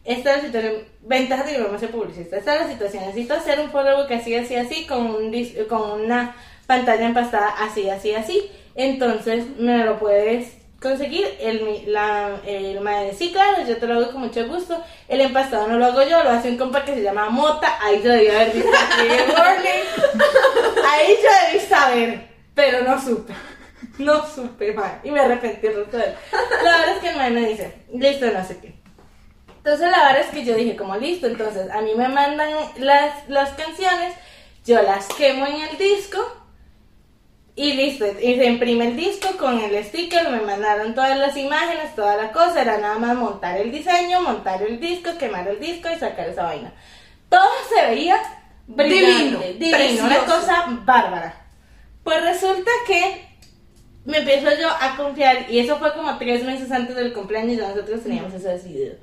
[0.04, 3.70] esta es la situación, ventaja de información publicista, esta es la situación, necesito hacer un
[3.70, 5.32] follow que así, así, así, con, un
[5.68, 6.34] con una
[6.66, 8.50] pantalla empastada así, así, así.
[8.74, 11.26] Entonces, me lo puedes conseguir.
[11.40, 14.82] El, la, el MAE dice, sí, claro, yo te lo hago con mucho gusto.
[15.08, 17.78] El empastado no lo hago yo, lo hace un compa que se llama Mota.
[17.80, 18.70] Ahí yo debí haber visto.
[20.90, 23.32] Ahí yo debí saber, pero no supe.
[23.98, 25.00] No supe, mae.
[25.04, 25.86] Y me arrepentí de él.
[26.64, 28.74] La verdad es que el mae me dice, listo, no sé qué.
[29.58, 33.28] Entonces la verdad es que yo dije, como listo, entonces a mí me mandan las,
[33.28, 34.14] las canciones,
[34.64, 36.41] yo las quemo en el disco
[37.54, 38.06] y listo.
[38.20, 42.32] Y se imprime el disco con el sticker, me mandaron todas las imágenes, toda la
[42.32, 46.28] cosa, era nada más montar el diseño, montar el disco, quemar el disco y sacar
[46.28, 46.72] esa vaina.
[47.28, 48.20] Todo se veía
[48.66, 51.46] brillante, Divino, divino, una cosa bárbara.
[52.04, 53.32] Pues resulta que
[54.04, 57.68] me empiezo yo a confiar, y eso fue como tres meses antes del cumpleaños, ya
[57.68, 58.96] nosotros teníamos eso decidido.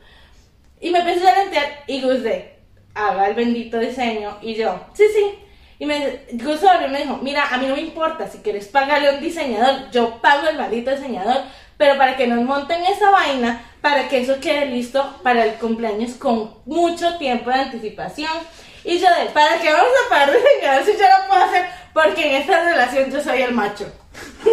[0.81, 2.55] Y me yo a lentear y Gus de,
[2.93, 5.39] haga el bendito diseño, y yo, sí, sí.
[5.79, 9.11] Y me, abrió y me dijo, mira, a mí no me importa, si quieres pagarle
[9.15, 11.41] un diseñador, yo pago el maldito diseñador,
[11.77, 16.15] pero para que nos monten esa vaina, para que eso quede listo para el cumpleaños
[16.15, 18.31] con mucho tiempo de anticipación.
[18.83, 21.65] Y yo de, ¿para qué vamos a pagar diseñador si yo lo puedo hacer?
[21.93, 23.89] Porque en esta relación yo soy el macho.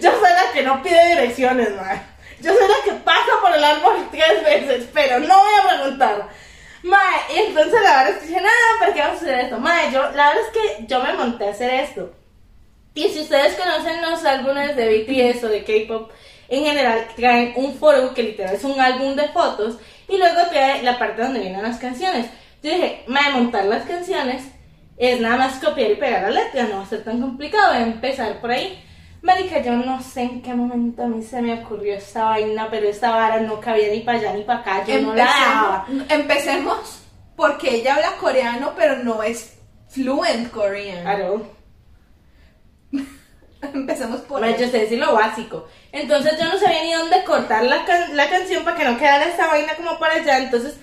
[0.00, 2.00] yo soy la que no pide direcciones, man.
[2.40, 6.28] Yo soy la que pasa por el árbol tres veces, pero no voy a preguntar.
[6.82, 9.58] Mae, y entonces la verdad es que dije, nada, ¿para qué vamos a hacer esto?
[9.58, 12.12] Mae, yo, la verdad es que yo me monté a hacer esto.
[12.94, 16.10] Y si ustedes conocen los álbumes de BTS o de K-pop,
[16.48, 20.82] en general traen un foro que literal es un álbum de fotos y luego trae
[20.82, 22.26] la parte donde vienen las canciones.
[22.62, 24.44] Yo dije, mae, montar las canciones
[24.96, 27.82] es nada más copiar y pegar la letra, no va a ser tan complicado, voy
[27.82, 28.82] a empezar por ahí.
[29.22, 32.88] Marica, yo no sé en qué momento a mí se me ocurrió esta vaina, pero
[32.88, 35.86] esta vara no cabía ni para allá ni para acá, yo no la daba.
[36.08, 37.02] Empecemos,
[37.34, 41.02] porque ella habla coreano, pero no es fluent coreano.
[41.02, 41.46] Claro.
[43.74, 45.66] Empecemos por Bueno, yo sé decir lo básico.
[45.90, 49.24] Entonces yo no sabía ni dónde cortar la, can- la canción para que no quedara
[49.26, 50.38] esa vaina como para allá.
[50.38, 50.78] Entonces,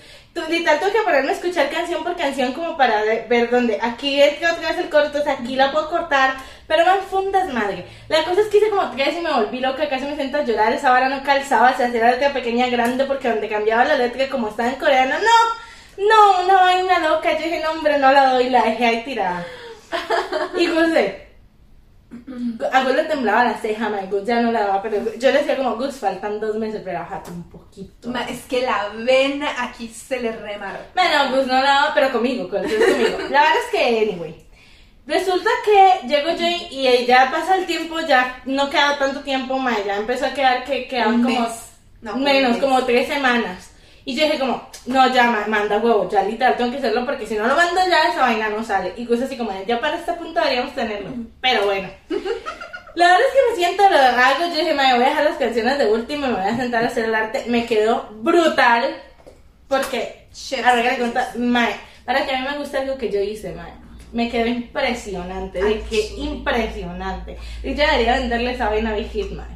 [0.48, 3.78] literal tuve que ponerme a escuchar canción por canción como para ver dónde.
[3.80, 6.34] Aquí es que otra vez el corto, o sea, aquí la puedo cortar.
[6.66, 7.86] Pero man, fue un desmadre.
[8.08, 10.44] La cosa es que hice como tres y me volví loca, casi me siento a
[10.44, 10.72] llorar.
[10.72, 14.28] Esa vara no calzaba, se hacía la letra pequeña grande porque donde cambiaba la letra
[14.28, 15.64] como estaba en coreano, no.
[15.96, 17.32] No, una vaina loca.
[17.32, 19.46] Yo dije, no, hombre, no la doy, la dejé ahí tirada.
[20.58, 21.28] Y José,
[22.72, 24.08] a Gus le temblaba la ceja, man.
[24.10, 27.30] Gus ya no la daba, pero yo le decía como, Gus, faltan dos meses, relájate
[27.30, 28.10] un poquito.
[28.10, 30.86] Ma, es que la vena aquí se le remarca.
[30.94, 33.18] Bueno, Gus no la daba, pero conmigo, con es conmigo.
[33.30, 34.46] La verdad es que, anyway.
[35.06, 39.58] Resulta que llego yo y, y ya pasa el tiempo, ya no queda tanto tiempo,
[39.58, 41.48] ma, ya empezó a quedar que quedaban como.
[42.00, 43.70] No, menos, como tres semanas.
[44.04, 47.26] Y yo dije como, no, ya, ma, manda huevo, ya literal tengo que hacerlo porque
[47.26, 48.92] si no lo mando ya esa vaina no sale.
[48.96, 51.10] Y Gus así como, ya para este punto deberíamos tenerlo.
[51.40, 51.88] Pero bueno.
[52.94, 55.36] La verdad es que me siento, lo hago, yo dije, me voy a dejar las
[55.36, 57.44] canciones de último y me voy a sentar a hacer el arte.
[57.48, 58.94] Me quedó brutal
[59.66, 60.28] porque,
[60.64, 60.98] ahora que le kiss.
[60.98, 63.72] cuento, mae, para que a mí me gusta algo que yo hice, mae,
[64.12, 66.14] me quedó impresionante, de que sí.
[66.18, 67.36] impresionante.
[67.64, 69.53] Y yo debería venderle esa vaina a Big Hit, mae.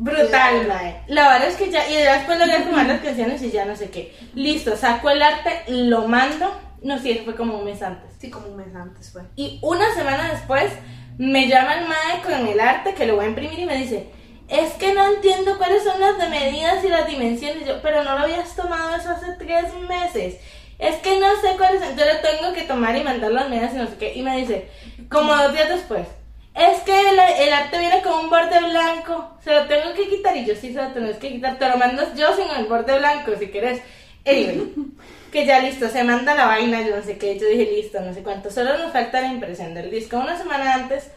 [0.00, 1.02] Brutal, mae.
[1.08, 3.90] La verdad es que ya, y después logré tomar las canciones y ya no sé
[3.90, 4.16] qué.
[4.34, 6.58] Listo, saco el arte, lo mando.
[6.82, 8.10] No sé, fue como un mes antes.
[8.18, 9.20] Sí, como un mes antes fue.
[9.36, 10.72] Y una semana después
[11.18, 14.08] me llama el mae con el arte que lo voy a imprimir y me dice,
[14.48, 17.66] es que no entiendo cuáles son las medidas y las dimensiones.
[17.66, 20.36] Yo, pero no lo habías tomado eso hace tres meses.
[20.78, 23.76] Es que no sé cuáles, entonces lo tengo que tomar y mandar las medidas y
[23.76, 24.14] no sé qué.
[24.14, 24.70] Y me dice,
[25.10, 26.06] como dos días después,
[26.54, 30.36] es que el, el arte viene con un borde blanco, se lo tengo que quitar.
[30.36, 32.98] Y yo, sí, se lo tengo que quitar, te lo mandas yo sin el borde
[32.98, 33.82] blanco si quieres.
[34.26, 34.74] Anyway,
[35.32, 38.12] que ya listo, se manda la vaina, yo no sé qué, yo dije listo, no
[38.12, 40.18] sé cuánto, solo nos falta la impresión del disco.
[40.18, 41.10] Una semana antes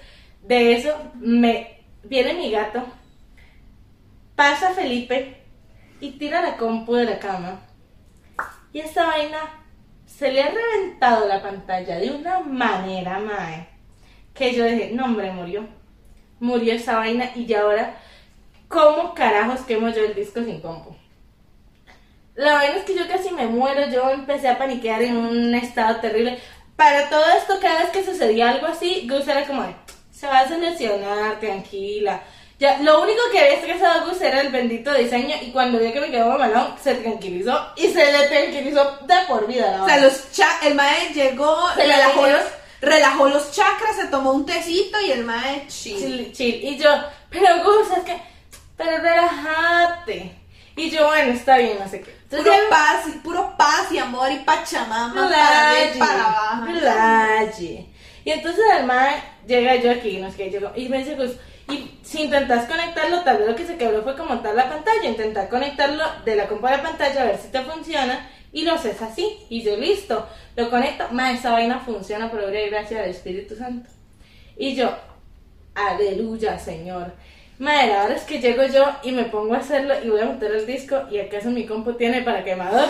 [0.44, 2.86] de eso, me viene mi gato,
[4.36, 5.38] pasa Felipe
[6.00, 7.62] y tira la compu de la cama.
[8.72, 9.38] Y esta vaina
[10.06, 13.73] se le ha reventado la pantalla de una manera, mae,
[14.34, 15.68] que yo dije, no hombre, murió.
[16.40, 17.98] Murió esa vaina y ya ahora,
[18.68, 20.96] ¿cómo carajos quemo yo el disco sin compu?
[22.36, 26.00] La vaina es que yo casi me muero, yo empecé a paniquear en un estado
[26.00, 26.40] terrible.
[26.76, 29.64] Para todo esto, cada vez que sucedía algo así, Gus era como
[30.12, 32.22] se va a solucionar, tranquila.
[32.58, 35.92] Ya, lo único que había estresado a Gus era el bendito diseño y cuando vio
[35.92, 39.88] que me quedó malón, se tranquilizó y se le tranquilizó de por vida la O
[39.88, 42.44] sea, los cha el mae llegó, Se relajó los,
[42.84, 45.98] relajó los chakras, se tomó un tecito y el mae chill.
[45.98, 46.64] chill, chill.
[46.64, 46.90] Y yo,
[47.30, 48.22] pero Gus, es que,
[48.78, 50.36] pero relájate.
[50.76, 52.16] Y yo, bueno, está bien, no sé qué.
[52.24, 55.30] Entonces, Puro paz, puro paz y amor y pachamama
[55.94, 56.66] y para abajo.
[56.66, 57.86] Relaje.
[58.26, 61.34] Y entonces el mae llega yo aquí, no sé qué, llegó, y me dice, pues,
[61.70, 65.10] y si intentas conectarlo, tal vez lo que se quebró fue como tal la pantalla,
[65.10, 68.74] intentar conectarlo de la compu a la pantalla a ver si te funciona, y lo
[68.74, 73.02] haces así, y yo listo, lo conecto, mae, esa vaina funciona por obra y gracia
[73.02, 73.90] del Espíritu Santo.
[74.56, 74.96] Y yo,
[75.74, 77.12] aleluya, Señor.
[77.58, 80.26] Madre, la verdad es que llego yo y me pongo a hacerlo y voy a
[80.26, 82.90] meter el disco y acaso mi compu tiene para quemador.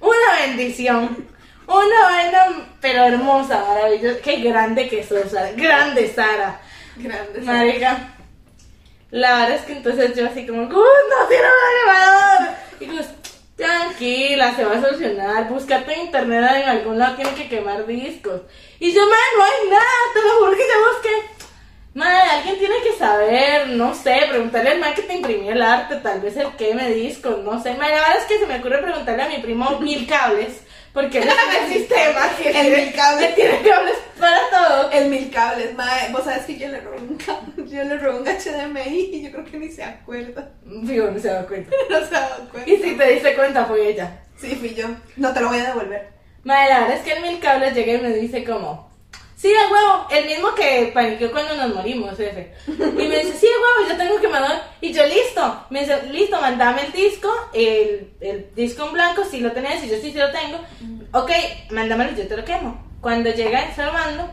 [0.00, 1.26] Una bendición.
[1.66, 4.20] Una vaina, pero hermosa, maravillosa.
[4.22, 5.52] Qué grande que sos, Sara.
[5.52, 6.60] Grande, Sara.
[6.96, 7.40] Grande.
[7.40, 8.14] Marica.
[9.10, 12.56] La verdad es que entonces yo así como, ¡Gus, no tiene un elevador!
[12.80, 13.06] Y Gus,
[13.56, 15.48] tranquila, se va a solucionar.
[15.48, 18.42] Búscate en internet en algún lado, tiene que quemar discos.
[18.78, 21.44] Y yo, madre, no hay nada, te lo juro que ya busqué.
[21.94, 25.96] Madre, alguien tiene que saber, no sé, preguntarle al man que te imprimió el arte,
[25.96, 27.74] tal vez el queme discos, no sé.
[27.74, 31.18] Madre, la verdad es que se me ocurre preguntarle a mi primo mil cables, porque
[31.22, 31.28] en
[31.64, 33.34] el sistema, que El tiene- mil cables.
[33.34, 34.90] tiene cables para todo.
[34.92, 36.10] El mil cables, mae.
[36.12, 39.30] Vos sabes que yo le robé un cable, yo le robé un HDMI y yo
[39.32, 40.50] creo que ni se acuerda.
[40.86, 41.70] Fijo, no se da cuenta.
[41.90, 42.70] No se dado cuenta.
[42.70, 44.20] Y si te diste cuenta fue ella.
[44.38, 44.86] Sí, fui yo.
[45.16, 46.08] No te lo voy a devolver.
[46.44, 48.90] Madre, la verdad es que el mil cables llega y me dice como,
[49.36, 52.52] sí, de huevo, el mismo que paniqueó cuando nos morimos, ese.
[52.66, 52.72] Y
[53.08, 54.56] me dice, sí, de huevo, yo tengo quemador.
[54.80, 55.64] Y yo, listo.
[55.70, 59.88] Me dice, listo, mandame el disco, el, el disco en blanco, si lo tenés, y
[59.88, 60.58] yo sí, sí lo tengo.
[61.12, 61.30] Ok,
[61.70, 62.82] mándamelo, yo te lo quemo.
[63.00, 64.30] Cuando llega, se lo mando.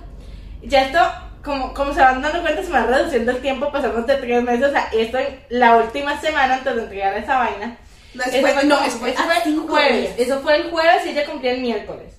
[0.63, 0.99] Ya esto,
[1.43, 4.43] como, como se van dando cuenta, se me va reduciendo el tiempo, pasamos de tres
[4.43, 4.67] meses.
[4.67, 7.77] O sea, esto en la última semana antes de entregar esa vaina.
[8.13, 10.15] No, Eso fue, no, eso fue eso fue cinco jueves.
[10.17, 10.27] días.
[10.29, 12.13] Eso fue el jueves y ella cumplía el miércoles.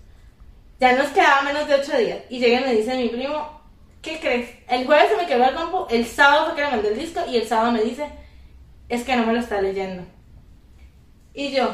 [0.83, 2.19] Ya nos quedaba menos de ocho días.
[2.29, 3.61] Y llega y me dice mi primo,
[4.03, 4.51] ¿qué crees?
[4.69, 7.21] El jueves se me quedó el compu, el sábado fue que le mandé el disco
[7.29, 8.05] y el sábado me dice,
[8.89, 10.03] es que no me lo está leyendo.
[11.35, 11.73] Y yo,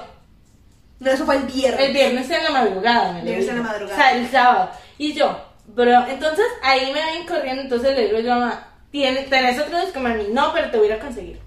[1.01, 1.87] No, eso fue el viernes.
[1.87, 3.95] el viernes en la madrugada, me lo Viernes en la madrugada.
[3.95, 4.71] O sea, el sábado.
[4.99, 9.59] Y yo, bro, entonces ahí me ven corriendo, entonces le digo yo, mamá, ¿tienes, ¿tenés
[9.59, 10.25] otro disco, mami?
[10.35, 11.41] No, pero te voy a ir a conseguir.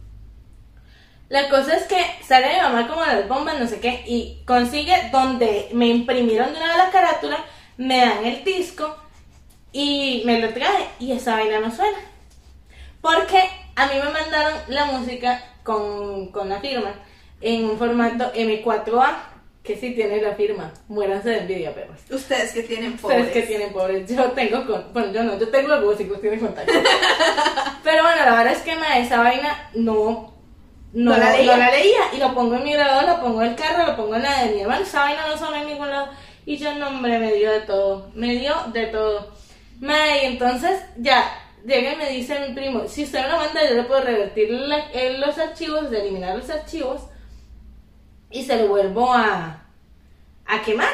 [1.32, 1.96] La cosa es que
[2.28, 6.58] sale mi mamá como las bombas, no sé qué, y consigue donde me imprimieron de
[6.60, 7.38] una vez la carátula,
[7.78, 8.98] me dan el disco
[9.72, 11.98] y me lo trae y esa vaina no suena.
[13.00, 13.42] Porque
[13.78, 16.96] a mí me mandaron la música con, con la firma
[17.40, 19.16] en un formato M4A,
[19.64, 20.74] que sí tiene la firma.
[20.90, 22.02] Muéranse de envidia, perros.
[22.10, 23.32] Ustedes que tienen Ustedes pobres.
[23.32, 24.10] que tienen pobres.
[24.10, 24.92] Yo tengo con.
[24.92, 26.74] Bueno, yo no, yo tengo el músicos, tienen contacto.
[27.86, 30.41] Pero bueno, la verdad es que ma, esa vaina no.
[30.94, 31.52] No, No la leía.
[31.52, 32.00] no la leía.
[32.14, 34.44] Y lo pongo en mi grabador, lo pongo en el carro, lo pongo en la
[34.44, 34.82] de mi hermano.
[34.84, 36.10] Esa vaina no suena en ningún lado.
[36.46, 38.10] Y yo, no, hombre, me dio de todo.
[38.14, 39.32] Me dio de todo.
[39.80, 41.24] Ma, y entonces ya.
[41.66, 44.50] Llega y me dice mi primo, si usted me lo manda, yo le puedo revertir
[44.50, 47.04] la- eh, los archivos, de eliminar los archivos
[48.32, 49.64] y se lo vuelvo a,
[50.48, 50.90] a quemar.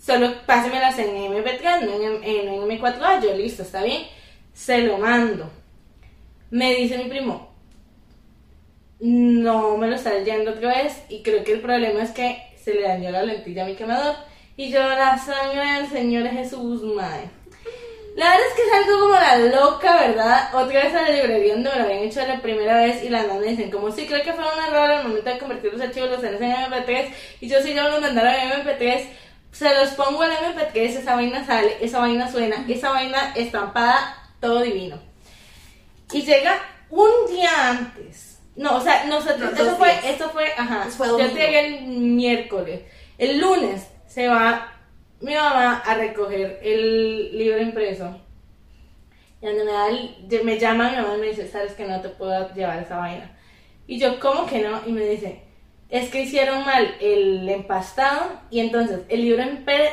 [0.00, 4.02] Solo pásemelas en MP3, no en, en, en M4A, yo listo, está bien.
[4.52, 5.48] Se lo mando.
[6.50, 7.49] Me dice mi primo,
[9.00, 12.74] no me lo está leyendo otra vez y creo que el problema es que se
[12.74, 14.14] le dañó la lentilla a mi quemador.
[14.56, 17.30] Y yo, la sangre del Señor Jesús, madre.
[18.16, 20.54] La verdad es que es algo como la loca, ¿verdad?
[20.54, 23.38] Otra vez a la librería donde me lo habían hecho la primera vez y mamás
[23.38, 26.10] me dicen, como sí, creo que fue un error al momento de convertir los archivos,
[26.10, 27.08] los en MP3
[27.40, 29.06] y yo sí, yo los mandaron en MP3,
[29.52, 34.60] se los pongo en MP3, esa vaina sale, esa vaina suena, esa vaina estampada, todo
[34.60, 35.00] divino.
[36.12, 36.60] Y llega
[36.90, 38.39] un día antes.
[38.60, 40.84] No, o sea, nosotros, No, eso fue, eso fue, ajá.
[40.86, 42.82] Eso fue yo llegué el miércoles.
[43.16, 44.72] El lunes se va
[45.20, 48.20] mi mamá a recoger el libro impreso.
[49.40, 52.00] Y donde me, da el- me llama mi mamá y me dice, sabes que no
[52.02, 53.30] te puedo llevar esa vaina.
[53.86, 54.80] Y yo, ¿cómo que no?
[54.86, 55.42] Y me dice,
[55.88, 59.42] es que hicieron mal el empastado y entonces el libro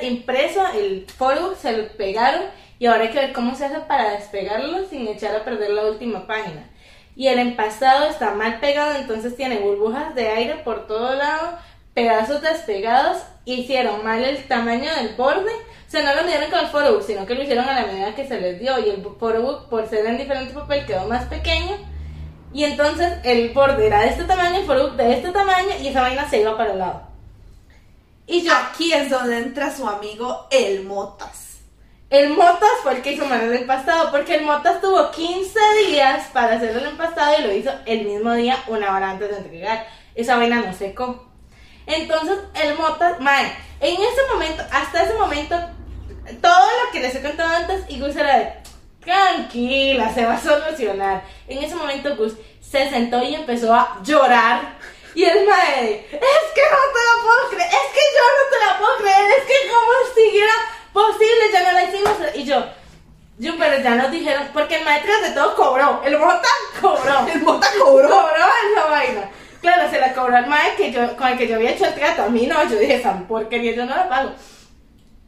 [0.01, 2.43] impreso, el foro, se lo pegaron
[2.79, 5.85] y ahora hay que ver cómo se hace para despegarlo sin echar a perder la
[5.85, 6.69] última página.
[7.17, 11.57] Y el empastado está mal pegado, entonces tiene burbujas de aire por todo lado,
[11.95, 16.67] pedazos despegados, hicieron mal el tamaño del borde, o sea, no lo midieron con el
[16.67, 19.67] photobook, sino que lo hicieron a la medida que se les dio y el photobook,
[19.67, 21.75] por ser en diferente papel, quedó más pequeño.
[22.53, 26.01] Y entonces el borde era de este tamaño, el photobook de este tamaño y esa
[26.01, 27.01] vaina se iba para el lado.
[28.27, 31.56] Y yo, Aquí es donde entra su amigo el Motas.
[32.09, 36.27] El Motas fue el que hizo mal el empastado, porque el Motas tuvo 15 días
[36.31, 39.85] para hacer el empastado y lo hizo el mismo día, una hora antes de entregar.
[40.15, 41.27] Esa vaina no secó.
[41.85, 45.55] Entonces, el Motas, mae, en ese momento, hasta ese momento,
[46.41, 48.53] todo lo que les he contado antes, y Gus era de,
[49.03, 51.23] tranquila, se va a solucionar.
[51.47, 54.77] En ese momento, Gus se sentó y empezó a llorar.
[55.13, 58.65] Y el mae, es que no te la puedo creer, es que yo no te
[58.65, 60.53] la puedo creer, es que como siguiera
[60.97, 62.13] posible, ya no la hicimos.
[62.33, 62.63] Y yo,
[63.37, 66.47] yo, pero ya nos dijeron, porque el maestro de todo cobró, el Mota
[66.81, 67.27] cobró.
[67.33, 68.09] El Mota cobró.
[68.09, 69.29] Cobró esa vaina.
[69.61, 71.93] Claro, se la cobró al maestro que yo, con el que yo había hecho el
[71.93, 72.23] trato.
[72.23, 74.31] A mí no, yo dije, esa porquería yo no la pago.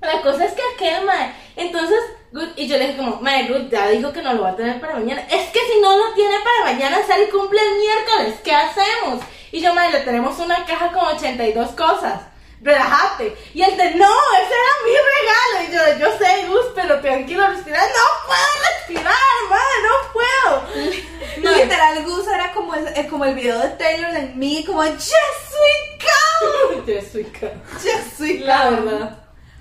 [0.01, 1.99] La cosa es que aquel mae, entonces,
[2.31, 4.55] Good, y yo le dije como, mae, Good, ya dijo que no lo va a
[4.55, 5.21] tener para mañana.
[5.29, 9.21] Es que si no lo tiene para mañana, sale y cumple el miércoles, ¿qué hacemos?
[9.51, 12.21] Y yo, mae, le tenemos una caja con 82 cosas.
[12.61, 13.37] Relájate.
[13.53, 15.63] Y él de, no, ese era mi regalo.
[15.95, 17.79] Y yo, yo sé, Gus, pero tranquilo, respira.
[17.79, 18.41] No puedo
[18.77, 19.15] respirar,
[19.49, 20.89] mae, no puedo.
[21.39, 24.83] No, Literal, Gus era como el, eh, como el video de Taylor en mí, como
[24.83, 28.85] Yo soy calm, yo soy ca- yo soy La calm.
[28.85, 29.17] verdad.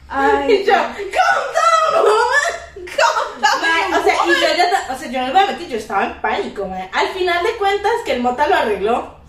[0.08, 0.94] Ay, Y yo, calm
[1.94, 2.86] down, woman.
[2.96, 5.46] calm down, Mae, o sea, y yo ya, o sea, yo no me voy a
[5.46, 6.90] mentir, yo estaba en pánico, mae.
[6.92, 9.20] Al final de cuentas, que el Mota lo arregló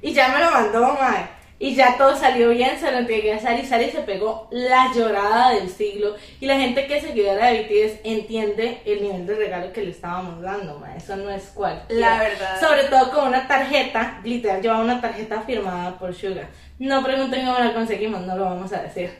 [0.00, 1.28] y ya me lo mandó, mae.
[1.60, 5.50] Y ya todo salió bien, se lo entregué a Sari, Sari se pegó la llorada
[5.50, 6.14] del siglo.
[6.40, 9.90] Y la gente que es seguidora de BTS entiende el nivel de regalo que le
[9.90, 10.96] estábamos dando, mae.
[10.96, 11.82] Eso no es cual.
[11.88, 12.60] La verdad.
[12.60, 16.48] Sobre todo con una tarjeta, literal, llevaba una tarjeta firmada por Sugar.
[16.78, 19.10] No pregunten cómo la conseguimos, no lo vamos a decir.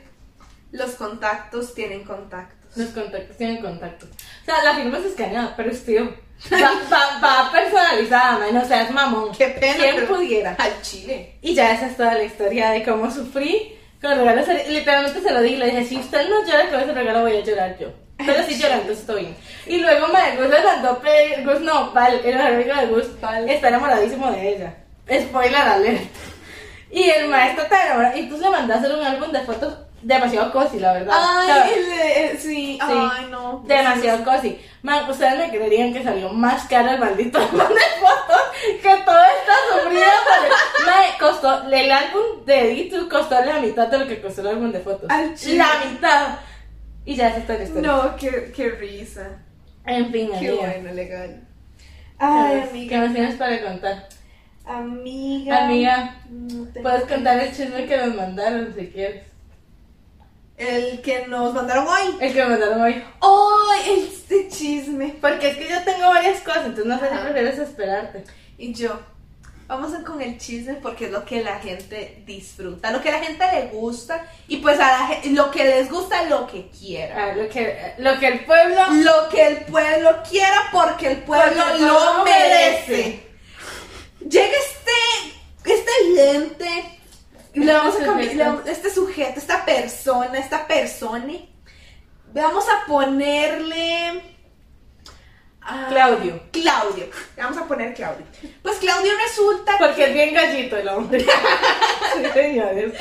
[0.71, 2.77] Los contactos tienen contactos.
[2.77, 4.11] Los contactos tienen contactos.
[4.11, 6.28] O sea, la firma es escaneada, pero es tío.
[6.53, 8.57] Va, va, va personalizada, man.
[8.57, 9.33] O sea, es mamón.
[9.37, 10.55] Qué pena, ¿Quién pero- pudiera?
[10.59, 11.35] Al chile.
[11.43, 14.47] Y ya esa es toda la historia de cómo sufrí con los regalos.
[14.69, 17.37] Literalmente se lo di y le dije, si usted no llora con ese regalo voy
[17.37, 17.89] a llorar yo.
[18.25, 19.37] Pero si llora, entonces estoy bien.
[19.67, 21.01] Y luego me Gus le mandó,
[21.45, 23.49] Gus no, Val, el amigo de Gus, Val.
[23.49, 24.75] está enamoradísimo de ella.
[25.09, 26.03] Spoiler alert.
[26.91, 28.17] Y el maestro está enamorado.
[28.19, 29.75] Y tú le mandaste un álbum de fotos
[30.09, 31.15] demasiado cozy, la verdad.
[31.17, 31.71] Ay,
[32.03, 33.63] eh, sí, ay, no.
[33.67, 34.59] Demasiado cozy.
[34.83, 38.43] Man, ustedes me creerían que salió más caro el maldito álbum de fotos
[38.83, 40.13] que toda esta sufrida.
[40.25, 44.47] por- Man, costó, el álbum de D2 costó la mitad de lo que costó el
[44.49, 45.09] álbum de fotos.
[45.09, 46.39] La mitad.
[47.05, 47.89] Y ya esa es toda la historia.
[47.93, 49.29] No, qué, qué risa.
[49.85, 50.69] En fin, Qué amiga.
[50.75, 51.41] bueno, legal.
[51.79, 51.85] ¿Qué
[52.25, 53.01] Ay, más- ¿Qué amiga.
[53.01, 54.09] más tienes para contar?
[54.65, 55.65] Amiga.
[55.65, 59.25] Amiga, No puedes contar el chisme que nos mandaron si quieres.
[60.59, 62.17] El que nos mandaron hoy.
[62.21, 63.03] El que me mandaron hoy.
[63.21, 65.17] ¡Ay, este chisme!
[65.21, 67.23] Porque es que yo tengo varias cosas, entonces no sé si Ajá.
[67.25, 68.25] prefieres esperarte.
[68.59, 68.99] Y yo,
[69.69, 73.21] vamos a con el chisme porque es lo que la gente disfruta, lo que la
[73.21, 77.27] gente le gusta y pues a la gente, lo que les gusta, lo que quiera.
[77.31, 81.63] Ah, lo, que, lo que el pueblo Lo que el pueblo quiera porque el pueblo
[81.63, 82.91] Porque el lo merece.
[82.91, 83.29] merece.
[84.29, 86.98] Llega este, este lente
[87.63, 88.71] y le vamos a Este cambiar, sujeto.
[88.71, 91.35] este esta persona, esta persona,
[92.33, 94.23] vamos a ponerle...
[95.63, 96.41] ah, Claudio.
[96.53, 97.07] Claudio.
[97.37, 98.25] Vamos a poner Claudio.
[98.63, 101.21] Pues Claudio resulta Porque es bien gallito el hombre.
[102.15, 102.95] sí, señores.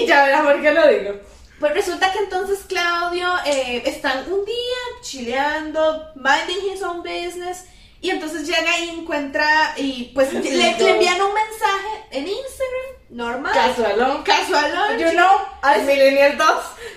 [0.00, 1.20] Y ya verás por qué lo digo.
[1.60, 7.64] Pues resulta que entonces Claudio eh, están un día chileando, minding his own business,
[8.00, 12.57] y entonces llega y encuentra, y pues le, le envían un mensaje en Instagram,
[13.18, 13.52] normal.
[13.52, 14.22] Casualón.
[14.22, 14.98] Casualón.
[14.98, 16.48] You know, al Millennial 2.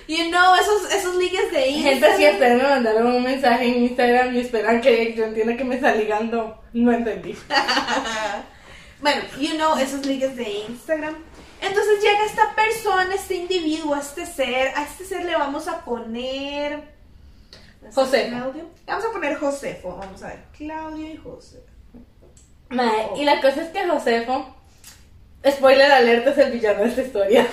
[0.08, 2.00] You know, esos, esos ligues de Instagram.
[2.00, 5.64] Gente, si ustedes me mandaron un mensaje en Instagram y esperan que yo entienda que
[5.64, 7.36] me está ligando, no entendí.
[9.02, 11.16] bueno, you know, esos ligues de Instagram.
[11.60, 17.02] Entonces llega esta persona, este individuo, este ser, a este ser le vamos a poner...
[17.94, 18.30] Josefo.
[18.30, 18.64] Claudio.
[18.64, 20.44] Le vamos a poner Josefo, vamos a ver.
[20.56, 21.20] Claudio y.
[22.70, 24.61] Mae, y la cosa es que Josefo,
[25.50, 27.48] spoiler alert, es el villano de esta historia.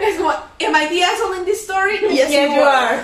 [0.00, 1.98] Es como, am I the asshole in this story?
[2.10, 2.98] Yes, Yes, you are.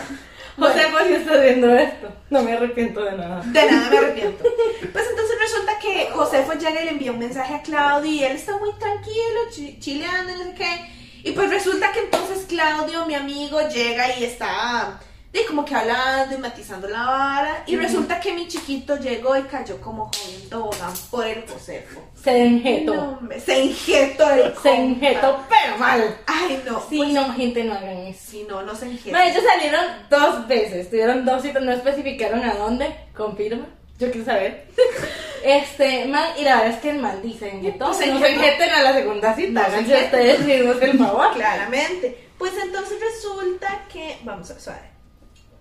[0.58, 3.42] Josefo, si estás viendo esto, no me arrepiento de nada.
[3.46, 4.44] De nada me arrepiento.
[4.92, 8.32] Pues entonces resulta que Josefo llega y le envía un mensaje a Claudio y él
[8.32, 10.90] está muy tranquilo, chi- chileando, no sé qué.
[11.24, 15.00] Y pues resulta que entonces Claudio, mi amigo, llega y está
[15.32, 17.62] de como que hablando y matizando la vara.
[17.66, 22.02] Y resulta que mi chiquito llegó y cayó como joven tobogán por el Josefo.
[22.22, 22.94] Se enjetó.
[22.94, 26.18] No, se injetó el Se enjetó, pero mal.
[26.26, 26.80] Ay, no.
[26.88, 28.20] Sí, pues, no, gente, no hagan eso.
[28.30, 29.16] Si no, no se injeta.
[29.16, 33.66] Mae, ellos salieron dos veces, tuvieron dos citas, no especificaron a dónde, confirma,
[33.98, 34.66] yo quiero saber.
[35.44, 38.26] Este, man, y la verdad es que el man dice, enjetó, Pues no se enjetó.
[38.26, 41.32] enjeten a la segunda cita, No ustedes mismos el favor.
[41.34, 42.28] Claramente.
[42.38, 44.18] Pues entonces resulta que.
[44.22, 44.91] Vamos a suave.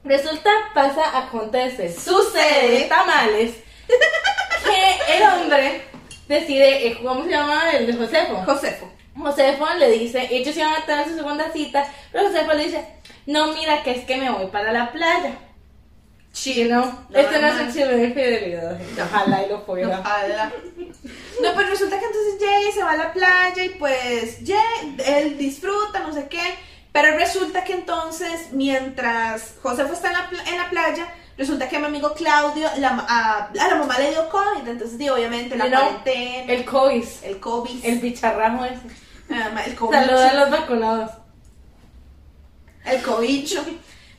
[0.03, 3.53] Resulta, pasa, acontece, sucede, tamales,
[3.87, 5.83] que el hombre
[6.27, 8.43] decide, eh, ¿cómo se llama el de Josefo?
[8.45, 8.91] Josefo.
[9.15, 12.85] Josefo le dice, ellos iban a tener su segunda cita, pero Josefo le dice,
[13.27, 15.37] no, mira, que es que me voy para la playa.
[16.33, 19.99] Sí, no, este no es un chisme de infidelidad, ojalá y lo fuera.
[19.99, 20.51] Ojalá.
[21.43, 24.63] No, pues resulta que entonces llega y se va a la playa y pues ya
[25.05, 26.41] él disfruta, no sé qué.
[26.91, 31.77] Pero resulta que entonces, mientras Josefo está en la, pla- en la playa, resulta que
[31.77, 34.67] a mi amigo Claudio, la, a, a la mamá le dio COVID.
[34.67, 38.81] Entonces, sí, obviamente, la cuarentena, El COVID, el COVID, el bicharrajo ese.
[39.31, 39.93] ah, el COVID.
[39.97, 41.11] Saluda a los vacunados.
[42.85, 43.63] El cobicho.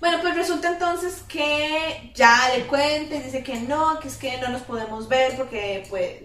[0.00, 4.36] Bueno, pues resulta entonces que ya le cuenta y dice que no, que es que
[4.38, 6.22] no nos podemos ver porque, pues,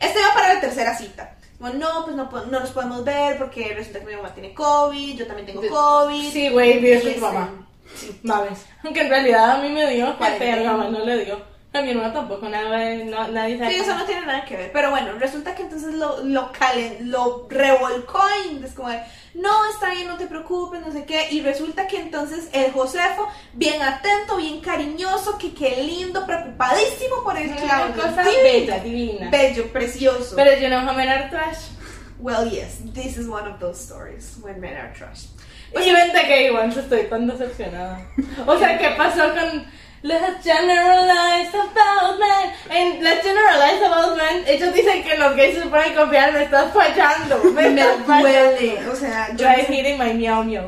[0.00, 1.36] este va para la tercera cita.
[1.72, 5.26] No, pues no, no nos podemos ver porque resulta que mi mamá tiene COVID, yo
[5.26, 6.30] también tengo COVID.
[6.30, 7.66] Sí, güey, vi eso Y a tu mamá.
[8.22, 8.66] Mames.
[8.82, 11.53] Aunque en realidad a mí me dio, pero a mamá no le dio.
[11.74, 13.70] A mi hermana tampoco, nada, no, nadie sabe.
[13.74, 14.70] Sí, eso no tiene nada que ver.
[14.72, 19.00] Pero bueno, resulta que entonces lo, lo, calen- lo revolcó y es como, de,
[19.34, 21.26] no, está bien, no te preocupes, no sé qué.
[21.32, 27.36] Y resulta que entonces el Josefo, bien atento, bien cariñoso, que qué lindo, preocupadísimo por
[27.36, 27.94] el Una Claudio.
[28.02, 28.42] cosa Divino.
[28.44, 29.30] bella, divina.
[29.30, 30.36] Bello, precioso.
[30.36, 31.58] Pero yo no voy a mirar trash.
[32.20, 35.24] well, yes, this is one of those stories when men are trash.
[35.74, 38.00] Y vente que igual estoy tan decepcionada.
[38.46, 39.66] O sea, ¿qué pasó con
[40.04, 42.52] Let's generalize about men.
[42.68, 46.74] En Let's generalize about men, ellos dicen que los gays se pueden confiar, me estás
[46.74, 47.42] fallando.
[47.54, 48.50] Me, Me estás fallando.
[48.50, 48.88] duele.
[48.90, 50.12] O sea, yo Try hitting my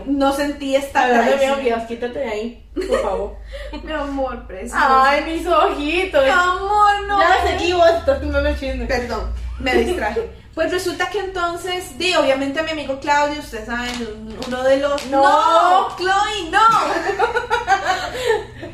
[0.07, 3.37] no sentí esta Hablando de meow, quítate de ahí, por favor.
[3.84, 4.82] Mi amor, precioso.
[4.82, 6.24] Ay, mis ojitos.
[6.24, 7.20] Mi amor, no.
[7.20, 8.87] Ya seguí vos, estás tomando chisme.
[8.87, 10.30] Perdón, me distraje.
[10.57, 14.79] Pues resulta que entonces, di, obviamente a mi amigo Claudio, ustedes saben, un- uno de
[14.79, 15.05] los...
[15.07, 15.95] No.
[15.99, 16.67] Chloe, no.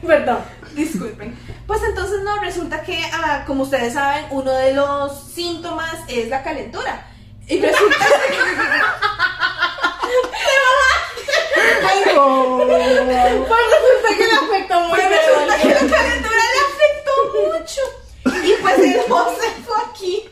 [0.07, 0.45] Perdón.
[0.75, 1.37] Disculpen.
[1.67, 6.45] Pues entonces no, resulta que, ah, como ustedes saben, uno de los síntomas es la
[6.45, 7.05] calentura.
[7.49, 7.97] Y resulta
[11.85, 12.59] Ay, no.
[12.65, 17.81] Pues resulta que le afectó muy Pues resulta que la calentura le afectó mucho.
[18.47, 20.29] Y pues el José fue aquí,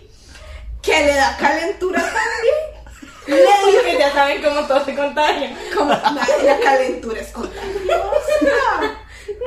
[0.82, 2.80] que le da calentura también.
[3.26, 5.54] Le Que ya saben cómo todo se contagia.
[5.76, 8.96] como la, calentura es contagiosa.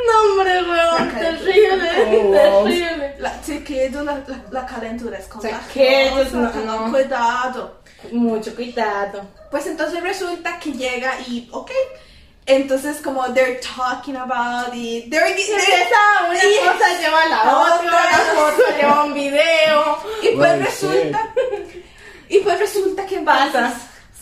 [0.07, 3.15] No, hombre, weón, terrible, terrible.
[3.19, 6.37] La, chiquillo, la, la, la calentura es Chiquillos, contagiosa.
[6.37, 6.91] no, tengan no.
[6.91, 7.81] cuidado.
[8.11, 9.25] Mucho cuidado.
[9.51, 11.71] Pues entonces resulta que llega y, ok.
[12.45, 15.95] Entonces, como they're talking about it, they're, Se empieza
[16.29, 17.75] una y- cosa lleva a la Otra.
[17.75, 19.97] otra, la otra lleva un video.
[20.21, 21.33] Y pues Bueno, resulta,
[22.29, 23.73] y pues resulta que Pasa.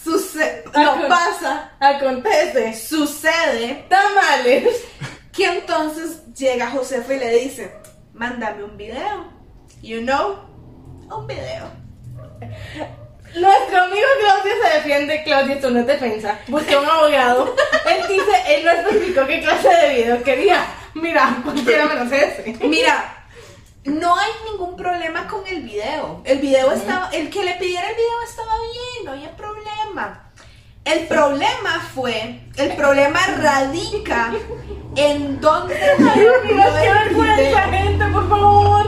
[0.03, 2.73] Sucede, Ah, no pasa, Acontece.
[2.73, 4.81] sucede Tamales.
[5.31, 7.75] que entonces llega Josefa y le dice,
[8.13, 9.31] mándame un video.
[9.83, 10.37] You know,
[11.09, 11.69] un video.
[13.35, 14.07] Nuestro amigo
[14.81, 16.39] defiende, Claudio, esto no es defensa.
[16.47, 17.55] Busca un abogado.
[17.85, 20.65] Él dice, él no especificó qué clase de video quería.
[20.93, 22.57] Mira, cualquiera menos ese.
[22.61, 23.25] Mira,
[23.85, 26.21] no hay ningún problema con el video.
[26.25, 30.31] El video estaba, el que le pidiera el video estaba bien, no había problema.
[30.83, 34.33] El problema fue, el problema radica
[34.95, 38.87] en dónde el vergüenza, gente, por favor.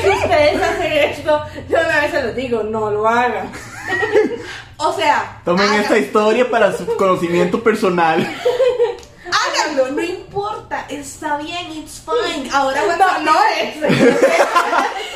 [0.00, 3.50] Si ustedes hacen esto, yo una vez se los digo, no lo hagan.
[4.78, 8.20] O sea, Tomen esta historia para su conocimiento personal.
[9.32, 12.48] háganlo, no importa, está bien, it's fine.
[12.52, 13.74] Ahora No, WhatsApp- no es.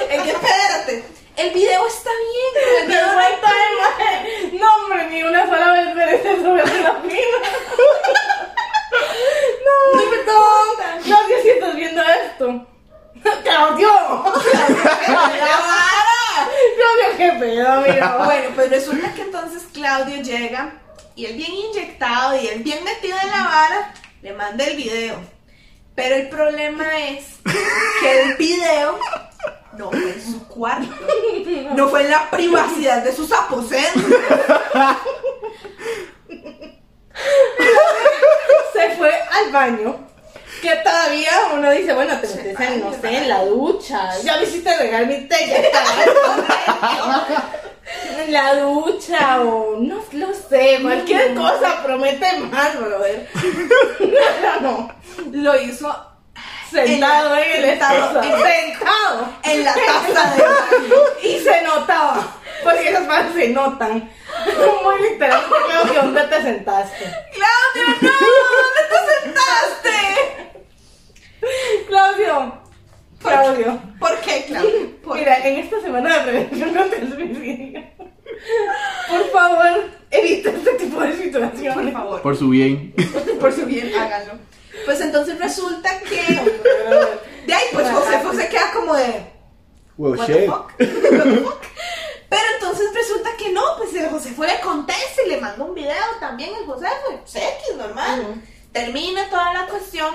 [0.08, 1.04] Que espérate,
[1.36, 2.52] el video está bien,
[2.82, 3.18] el Me video no
[4.52, 7.38] de No, hombre, ni una sola vez merece subirse la fila.
[9.64, 11.02] No, no perdón.
[11.04, 12.66] Claudio, si estás viendo esto.
[13.44, 13.88] Claudio.
[13.88, 16.01] La vara.
[16.76, 18.06] Claudio, qué pedo, amigo.
[18.24, 20.74] Bueno, pues resulta que entonces Claudio llega
[21.14, 25.16] y él bien inyectado y él bien metido en la vara, le manda el video.
[25.94, 27.26] Pero el problema es
[28.00, 28.98] que el video
[29.76, 31.06] no fue en su cuarto,
[31.74, 34.02] no fue en la privacidad de sus aposentos.
[38.72, 40.11] Se fue al baño.
[40.62, 44.10] Que todavía uno dice, bueno, te metes en, no sé, en la ducha.
[44.22, 45.82] Ya me hiciste regar mi té, ya está.
[48.16, 53.28] En la ducha o no lo sé, cualquier cosa promete más, brother.
[54.40, 54.94] No, no.
[55.32, 56.08] Lo hizo
[56.70, 58.22] Sentado en el estado.
[58.22, 59.28] en- Sentado.
[59.42, 60.94] en la taza de baño.
[61.22, 62.36] Y se notaba.
[62.64, 63.92] Porque esas cosas se notan.
[64.84, 67.04] Muy literalmente, creo que ¿dónde te sentaste?
[67.34, 70.41] Claudio, no, ¿dónde te sentaste?
[71.88, 72.62] Claudio.
[73.20, 73.80] Claudio.
[74.00, 74.96] ¿Por qué, Claudio?
[75.02, 77.82] ¿Por Mira, en esta semana de prevención contra el suicidio,
[79.08, 81.74] por favor, evita este tipo de situaciones.
[81.74, 82.94] Por favor, Por su bien.
[83.40, 84.34] por su bien, háganlo.
[84.84, 86.20] Pues entonces resulta que.
[87.46, 89.26] De ahí, pues Josefo se queda como de.
[89.96, 90.72] Well, What the fuck?
[90.80, 91.62] What the fuck?
[92.28, 95.94] Pero entonces resulta que no, pues el Josefo le contesta y le manda un video
[96.18, 97.20] también el Josefo.
[97.20, 98.42] Pues, X, normal.
[98.72, 100.14] Termina toda la cuestión.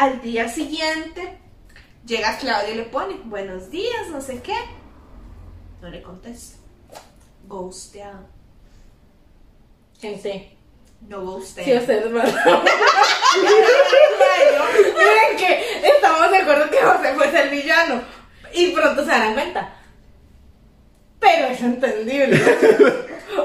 [0.00, 1.38] Al día siguiente
[2.06, 4.54] llega Claudio y le pone buenos días, no sé qué.
[5.82, 6.56] No le contesta.
[7.46, 8.26] Ghosteado.
[10.00, 10.56] Gente,
[11.06, 11.64] No ghostea.
[11.66, 12.24] si ustedes van
[14.96, 18.00] Miren que estamos de acuerdo que José fue el villano.
[18.54, 19.76] Y pronto se darán cuenta.
[21.18, 22.42] Pero es entendible.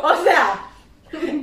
[0.02, 0.65] O sea,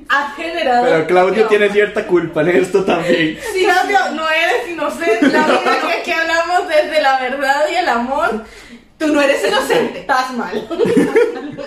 [0.08, 0.84] has generado.
[0.84, 1.48] Pero Claudio No.
[1.48, 3.38] tiene cierta culpa en esto también.
[3.54, 5.28] Sí, Claudio, no eres inocente.
[5.28, 8.44] La vida que aquí hablamos desde la verdad y el amor.
[8.98, 10.00] Tú no eres inocente.
[10.00, 10.68] Estás mal.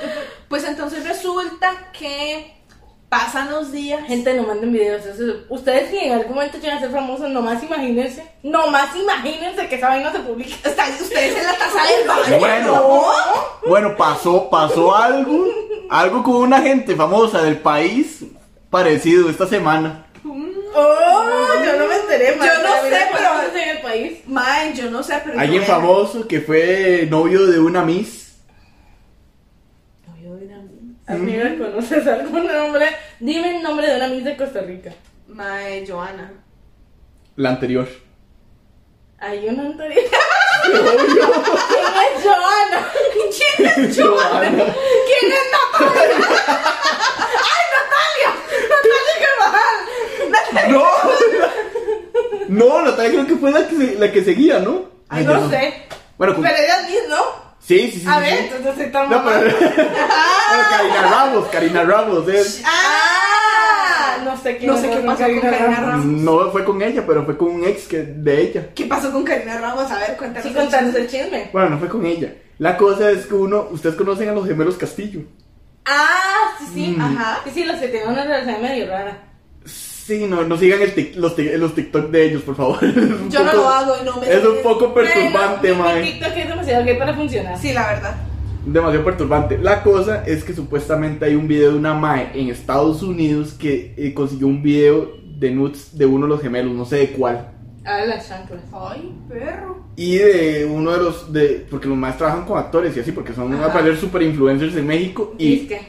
[0.47, 2.55] Pues entonces resulta que
[3.09, 4.05] pasan los días.
[4.07, 5.05] Gente, no manden videos.
[5.05, 8.23] eso- Ustedes si en algún momento llegan a ser famosos, nomás imagínense.
[8.43, 10.55] Nomás imagínense que esa vaina se publica.
[10.69, 12.39] Están ustedes en la taza del baño.
[12.39, 13.05] Bueno.
[13.67, 15.45] Bueno, pasó, pasó algo,
[15.89, 18.23] algo con una gente famosa del país
[18.69, 20.05] parecido esta semana.
[20.77, 21.23] Oh,
[21.65, 22.35] yo no me enteré.
[22.35, 22.47] más.
[22.47, 24.17] Yo no sé, pero- en el país.
[24.27, 25.39] Mae, yo no sé, pero.
[25.39, 28.24] Alguien famoso que fue novio de una Miss.
[31.07, 32.87] Amiga, ¿conoces algún nombre?
[33.19, 34.91] Dime el nombre de una Miss de Costa Rica.
[35.27, 36.31] Mae, Joana.
[37.35, 37.87] La anterior.
[39.19, 40.03] Hay una anterior.
[40.63, 42.87] ¿Quién es Joana?
[43.13, 44.49] ¿Quién es Joana.
[44.49, 46.27] ¿Quién es Natalia?
[47.45, 48.29] ¡Ay, Natalia!
[48.69, 49.77] ¡Natalia Carvajal!
[50.31, 50.69] ¡Natalia!
[50.73, 50.85] No.
[52.47, 54.85] No, Natalia creo que fue la que, se- la que seguía, ¿no?
[55.09, 55.83] Ay, ya no sé.
[56.17, 57.44] Bueno, Pero ella es Miss, ¿no?
[57.65, 58.07] Sí, sí, sí.
[58.07, 58.49] A sí, ver, sí.
[58.55, 59.39] entonces está No, pero...
[59.59, 62.27] bueno, Karina Ramos, Karina Ramos.
[62.29, 66.05] es- Ah, no sé quién No sé qué pasó con Karina Ramos.
[66.05, 68.69] No fue con ella, pero fue con un ex que, de ella.
[68.75, 69.89] ¿Qué pasó con Karina Ramos?
[69.91, 70.43] A ver, cuéntanos.
[70.51, 70.99] Sí, chisme.
[70.99, 71.49] el chisme.
[71.51, 72.33] Bueno, no fue con ella.
[72.59, 75.21] La cosa es que uno, ustedes conocen a los gemelos Castillo.
[75.85, 76.95] Ah, sí, sí.
[76.97, 77.01] Mm.
[77.01, 77.39] Ajá.
[77.43, 79.17] Sí, sí, los que tienen una relación medio rara.
[80.05, 82.77] Sí, no, no sigan el tic- los, tic- los TikTok de ellos, por favor.
[83.29, 84.29] Yo no poco- lo hago no me.
[84.31, 86.03] Es un poco perturbante, mi- mae.
[86.03, 87.57] TikTok es demasiado gay para funcionar.
[87.57, 88.15] Sí, la verdad.
[88.65, 89.57] Demasiado perturbante.
[89.57, 93.93] La cosa es que supuestamente hay un video de una mae en Estados Unidos que
[93.97, 97.51] eh, consiguió un video de nudes de uno de los gemelos, no sé de cuál.
[97.83, 98.61] Ah, las chanclas.
[98.73, 99.85] Ay, perro.
[99.95, 103.33] Y de uno de los, de, porque los maes trabajan con actores y así, porque
[103.33, 105.33] son parecer super influencers en México.
[105.37, 105.81] Y, Disque.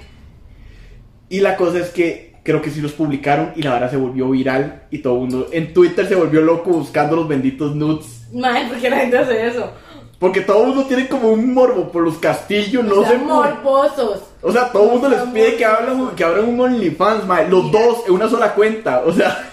[1.29, 4.31] y la cosa es que creo que sí los publicaron y la verdad se volvió
[4.31, 8.23] viral y todo el mundo en Twitter se volvió loco buscando los benditos nudes.
[8.33, 9.71] Mae, ¿por qué la gente hace eso?
[10.19, 13.27] Porque todo el mundo tiene como un morbo por los castillos, no sea, sé por-
[13.27, 14.23] morbosos.
[14.41, 17.49] O sea, todo el mundo les pide que, hablen, que abran un OnlyFans, mae.
[17.51, 17.81] Los Mira.
[17.81, 19.03] dos en una sola cuenta.
[19.05, 19.51] O sea,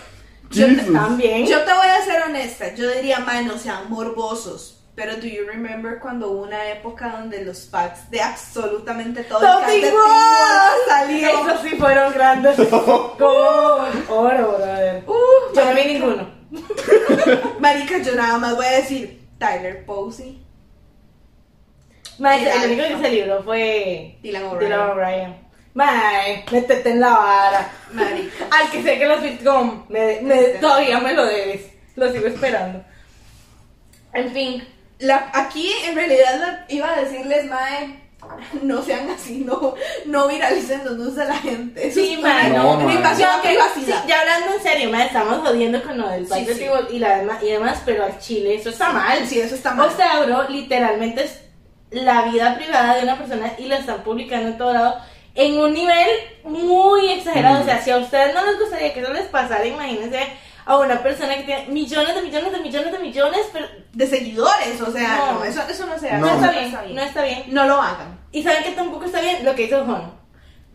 [0.51, 0.93] Yo Jesus.
[0.93, 1.45] También.
[1.47, 2.73] Yo te voy a ser honesta.
[2.75, 4.72] Yo diría, man, no sean morbosos.
[4.95, 9.65] Pero do you remember cuando hubo una época donde los packs de absolutamente todo Todo
[9.67, 11.29] el Wolf salió?
[11.29, 12.55] Esos sí fueron grandes.
[12.69, 15.03] Como oro, brother.
[15.07, 16.29] Uh, Yo no vi ninguno.
[17.59, 20.39] Marica, yo nada más voy a decir Tyler Posey,
[22.19, 24.71] Mira, el único que se libró fue Dylan O'Brien.
[24.71, 25.35] Dylan O'Brien.
[25.73, 27.71] Mae, métete en la vara.
[27.91, 28.45] Marica.
[28.51, 31.71] Al que sé que los Bitcom, me, me, todavía me lo debes.
[31.95, 32.83] Lo sigo esperando.
[34.13, 34.63] En fin,
[35.03, 38.01] La, aquí en realidad la- iba a decirles, Mae,
[38.61, 39.75] no sean así, no,
[40.05, 41.87] no viralicen los nudes de la gente.
[41.87, 43.41] Eso Sí, mae, no, que- privacidad.
[43.75, 47.43] sí, ya hablando en serio, mae, estamos jodiendo con lo del Sí, y, la demás,
[47.43, 49.27] y demás, pero al Chile eso está mal.
[49.27, 49.89] Sí, eso está mal.
[49.89, 51.41] O sea, bro, literalmente es
[51.91, 54.95] la vida privada de una persona y la están publicando en todo lado
[55.35, 56.07] en un nivel
[56.45, 57.59] muy exagerado.
[57.59, 57.61] Mm.
[57.61, 60.19] O sea, si a ustedes no les gustaría que eso les pasara, imagínense
[60.65, 64.81] a una persona que tiene millones de millones de millones de millones, pero de seguidores,
[64.81, 65.33] o sea, No.
[65.39, 66.19] no, eso, eso no se hace.
[66.19, 66.33] no, No.
[66.35, 66.95] está, no bien, está bien.
[66.95, 67.43] no está bien.
[67.47, 68.19] No lo hagan.
[68.31, 70.21] Y saben que tampoco está bien lo que hizo Jono.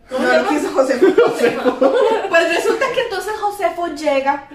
[0.08, 0.48] ¿Cómo No lo llama?
[0.48, 1.06] quiso Josefo.
[2.28, 4.48] Pues resulta que entonces Josefo llega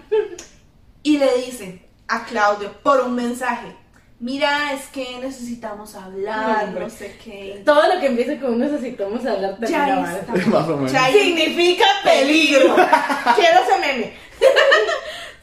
[1.04, 3.76] y le dice a Claudio por un mensaje.
[4.20, 7.62] Mira, es que necesitamos hablar, No, no sé qué.
[7.66, 10.34] Todo lo que empiece con un necesitamos hablar Ya está.
[10.50, 10.92] Más o menos.
[10.92, 12.74] Ya Significa peligro.
[13.36, 14.14] Quiero ese meme.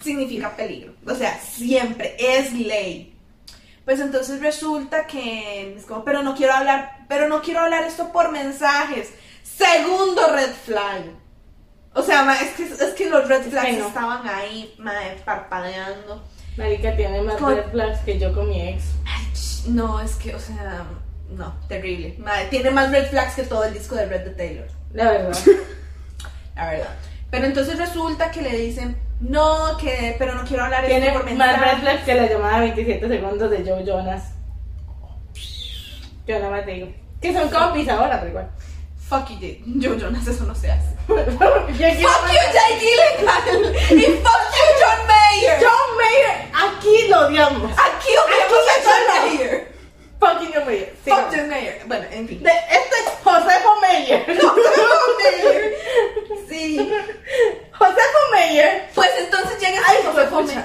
[0.01, 0.95] Significa peligro.
[1.07, 3.15] O sea, siempre es ley.
[3.85, 8.13] Pues entonces resulta que es como, pero no quiero hablar, pero no quiero hablar esto
[8.13, 9.11] por mensajes.
[9.43, 11.05] Segundo red flag.
[11.95, 13.89] O sea, ma, es que, es que los red Es flags que no.
[13.89, 14.93] estaban ahí, ma,
[15.25, 16.23] parpadeando.
[16.57, 18.85] Marica tiene más Con- red flags que yo con mi ex.
[19.07, 19.27] Ay,
[19.73, 20.85] No, es que, o sea,
[21.31, 22.17] no, terrible.
[22.51, 24.69] Tiene más red flags que todo el disco de Red de Taylor.
[24.93, 25.39] La verdad.
[26.57, 26.97] La verdad.
[27.31, 31.31] Pero entonces resulta que le dicen, no, que, pero no quiero hablar Tiene esto por
[31.35, 34.33] más red flags que la llamada de 27 segundos de Joe Jonas.
[36.27, 36.89] Yo nada más te digo.
[37.21, 38.51] Que son compis ahora, pero igual.
[39.09, 39.57] Fuck you.
[39.79, 40.95] Yo, Jonas, eso no se hace.
[41.07, 41.97] Fuck you, Jay
[42.79, 43.75] Gyllenhaal.
[43.91, 45.59] Y fuck you, John Mayer.
[45.61, 47.73] John Mayer, aquí lo odiamos.
[47.73, 49.70] Aquí odiamos a John Mayer.
[50.21, 50.95] Fucking John Mayer.
[51.05, 51.35] Fuck.
[51.35, 51.83] John Mayer.
[51.87, 52.43] Bueno, en fin.
[52.43, 54.39] De este es Josefo Mayer.
[54.41, 54.57] John
[55.23, 55.75] Mayer.
[56.49, 56.93] Sí.
[57.79, 58.89] Josefo Mayer.
[58.95, 60.43] Pues entonces llega Ay, ese Josefo.
[60.43, 60.65] Mayer.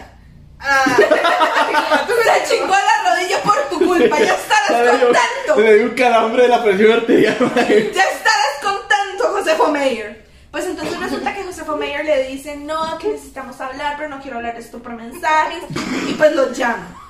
[0.59, 0.83] Ah,
[2.47, 4.19] se chingó la rodilla por tu culpa.
[4.19, 5.61] Ya estarás contento.
[5.61, 7.37] Le dio un calambre de la presión arterial.
[7.55, 10.25] Ya estarás contento, Josefo Mayer.
[10.51, 14.37] Pues entonces resulta que Josefo Mayer le dice, no, que necesitamos hablar, pero no quiero
[14.37, 15.63] hablar esto por mensajes.
[16.07, 17.04] Y pues lo llama.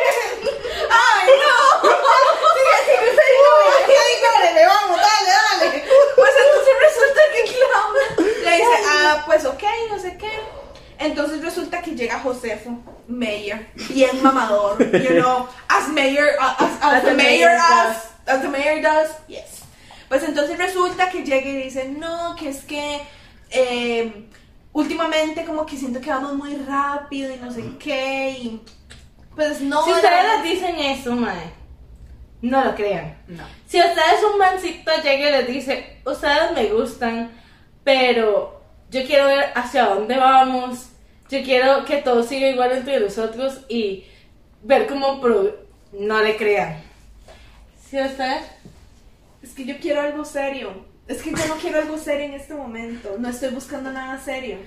[0.91, 1.83] ¡Ay, no!
[4.97, 5.85] Dale, dale.
[6.17, 7.41] Pues entonces resulta que
[8.43, 10.31] le dice, ah, pues ok, no sé qué.
[10.99, 12.79] Entonces resulta que llega Josefo
[13.09, 19.11] Mayer, bien mamador, you know, as mayor, as, as, As mayor as, as mayor does,
[19.27, 19.63] yes.
[20.09, 23.01] Pues entonces resulta que llega y dice, no, que es que
[23.53, 24.29] eh,
[24.73, 28.61] últimamente como que siento que vamos muy rápido y no sé qué, y
[29.35, 29.85] pues no.
[29.85, 31.53] Si la ustedes les dicen eso, mae,
[32.43, 33.17] no lo crean.
[33.29, 33.45] No.
[33.67, 37.31] Si ustedes un mancito llega y les dice, ustedes me gustan,
[37.85, 40.89] pero yo quiero ver hacia dónde vamos,
[41.31, 44.05] yo quiero que todo siga igual entre nosotros y
[44.63, 45.57] ver cómo pro-
[45.93, 46.77] no le crean.
[47.89, 48.45] Si ustedes,
[49.43, 50.87] Es que yo quiero algo serio.
[51.09, 53.17] Es que yo no quiero algo serio en este momento.
[53.19, 54.59] No estoy buscando nada serio.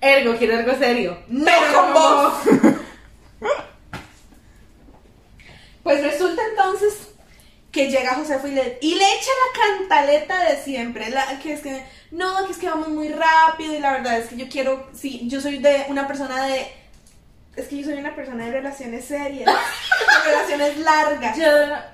[0.00, 1.18] ergo, quiero algo serio.
[1.28, 2.34] No Pero con no vos.
[5.82, 7.08] Pues resulta entonces
[7.72, 11.60] que llega Josefo y le, y le echa la cantaleta de siempre, la, que es
[11.60, 14.88] que, no, que es que vamos muy rápido y la verdad es que yo quiero,
[14.92, 16.66] sí, yo soy de una persona de,
[17.56, 19.48] es que yo soy una persona de relaciones serias,
[20.24, 21.36] relaciones largas.
[21.36, 21.44] Yo-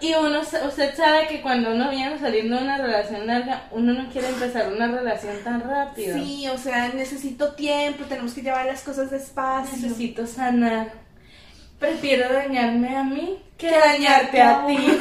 [0.01, 4.09] y uno, usted sabe que cuando uno viene saliendo de una relación larga, uno no
[4.11, 6.17] quiere empezar una relación tan rápido.
[6.19, 9.77] Sí, o sea, necesito tiempo, tenemos que llevar las cosas despacio.
[9.77, 10.93] Necesito sanar.
[11.79, 14.77] Prefiero dañarme a mí que Que dañarte a a ti.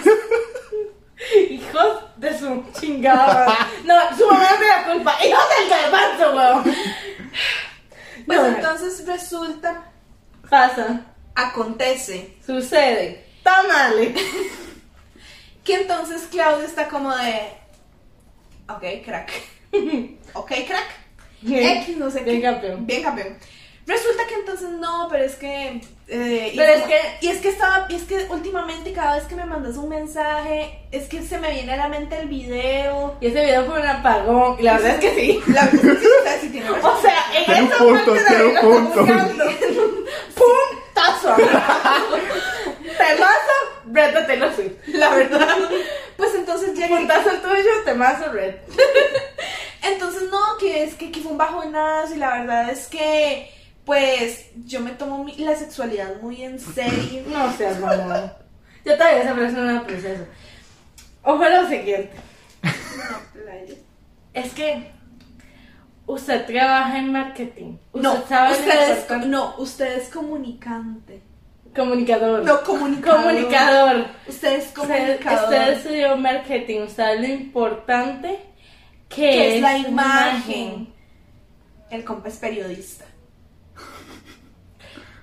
[1.50, 3.48] Hijos de su chingada.
[3.86, 5.16] No, su mamá me da culpa.
[5.26, 6.64] Hijos del garbanzo, weón.
[8.26, 9.84] Pues No, entonces resulta,
[10.50, 11.02] Pasa,
[11.36, 14.14] acontece, sucede, tamale.
[15.64, 17.50] que entonces Claudio está como de,
[18.70, 19.32] ok, crack,
[20.34, 21.06] ok, crack.
[21.48, 22.42] X, no sé Bien qué.
[22.42, 22.88] campeón.
[22.88, 23.38] Bien campeón.
[23.86, 25.80] Resulta que entonces no, pero es que.
[26.08, 27.86] eh, y Pero es como- que- Y es que estaba.
[27.88, 31.52] Y es que últimamente cada vez que me mandas un mensaje, es que se me
[31.52, 33.16] viene a la mente el video.
[33.22, 34.56] Y ese video fue un apagón.
[34.60, 35.40] Y la verdad es que sí.
[35.54, 38.62] La verdad es que sí, o sea, en esa punto, parte ahí un lo está
[38.62, 39.00] punto.
[39.02, 39.44] buscando.
[39.46, 40.85] Puntazo.
[42.98, 43.58] Temazo,
[43.92, 44.74] Red de Taylor Swift.
[44.88, 45.48] La verdad.
[46.18, 46.98] Pues entonces llega.
[46.98, 48.56] Puntazo el tuyo, temazo Red.
[49.84, 53.52] Entonces no, que es que, que fue un bajonazo y la verdad es que.
[53.86, 57.22] Pues yo me tomo mi- la sexualidad muy en serio.
[57.28, 58.34] No seas mamón.
[58.84, 60.24] Yo todavía esa persona una princesa.
[61.22, 62.12] Ojo a lo siguiente.
[62.98, 63.20] No.
[64.34, 64.92] Es que
[66.08, 67.78] usted trabaja en marketing.
[67.92, 71.22] Usted No, sabe usted es, no, usted es comunicante.
[71.76, 72.44] comunicador.
[72.44, 73.24] No, comunicador.
[73.24, 74.06] Comunicador.
[74.28, 75.44] Usted es comunicador.
[75.44, 78.40] usted estudió marketing, usted sabe lo importante
[79.10, 80.94] que, que es la imagen.
[81.90, 83.06] El compa es periodista.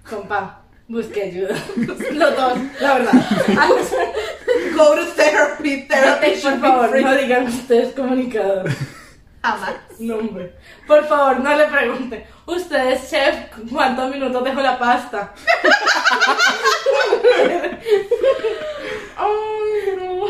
[0.09, 1.55] Compa, busque ayuda.
[2.12, 3.12] Los dos, la verdad.
[4.76, 5.87] Go to therapy.
[5.89, 7.05] Therapy por favor, free.
[7.05, 8.70] no digan usted es comunicador.
[9.43, 9.74] Jamás.
[10.03, 10.55] No, hombre.
[10.86, 12.26] Por favor, no le pregunte.
[12.46, 13.36] Usted es chef,
[13.70, 15.32] ¿cuántos minutos dejo la pasta?
[19.16, 20.26] Ay, no.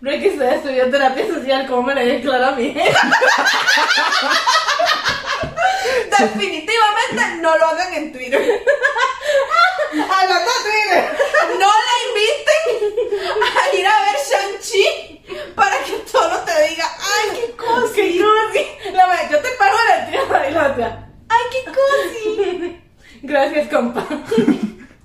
[0.00, 2.74] Ricky, usted estudió terapia social, ¿cómo me le declara a mí?
[6.18, 8.62] Definitivamente no lo hagan en Twitter.
[9.92, 11.04] Hablando de Twitter.
[11.58, 12.66] No la inviten
[13.42, 14.84] a ir a ver Shang-Chi
[15.54, 18.20] para que todo te diga, ay, qué ¿Qué cosi.
[18.20, 18.92] cosi?
[18.92, 20.88] La madre, yo te pago la tía y la otra.
[21.28, 22.76] Ay, qué cosi.
[23.22, 24.04] Gracias, compa.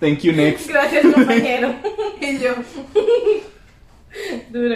[0.06, 0.68] Thank you, next.
[0.74, 1.74] Gracias, compañero.
[2.22, 2.54] Y yo,
[4.50, 4.76] Duro.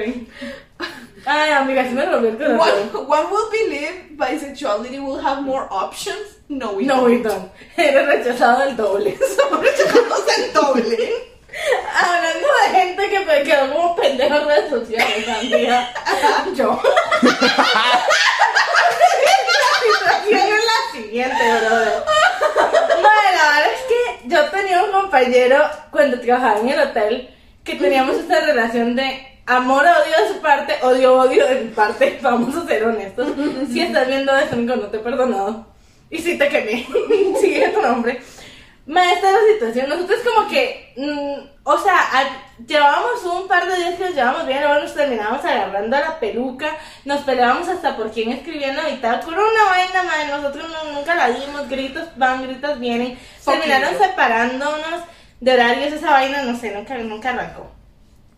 [1.26, 2.90] Ay, amiga, si me volvió el corazón.
[2.94, 6.40] one, one will believe bisexuality will have more options.
[6.50, 7.06] No, we No, don't.
[7.12, 7.52] we don't.
[7.78, 9.18] Eres rechazado del doble.
[9.38, 11.14] Somos rechazados el doble.
[11.96, 15.94] Hablando de gente que me quedó como pendejo en redes sociales, amiga.
[16.56, 16.82] Yo.
[17.22, 17.32] la
[19.84, 22.04] situación es la siguiente, brother.
[23.02, 25.58] Madre, la verdad es que yo tenía un compañero
[25.92, 27.30] cuando trabajaba en el hotel
[27.64, 32.20] que teníamos esta relación de amor-odio de su parte, odio-odio de mi parte.
[32.22, 33.28] Vamos a ser honestos.
[33.72, 35.68] Si estás viendo amigo, no te he perdonado.
[36.10, 36.88] Y si te quemé.
[37.42, 38.20] Sigue tu nombre.
[38.90, 42.00] Maestra, la situación, nosotros como que, mm, o sea,
[42.66, 46.20] llevábamos un par de días que nos llevábamos bien, luego nos terminábamos agarrando a la
[46.20, 46.76] peluca,
[47.06, 51.14] nos peleábamos hasta por quién escribía en la bitácora, una vaina, madre, nosotros no- nunca
[51.14, 54.00] la dimos, gritos van, gritos vienen, terminaron no.
[54.00, 55.02] separándonos
[55.40, 57.72] de horarios, esa vaina, no sé, nunca, nunca arrancó.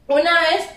[0.10, 0.68] Una vez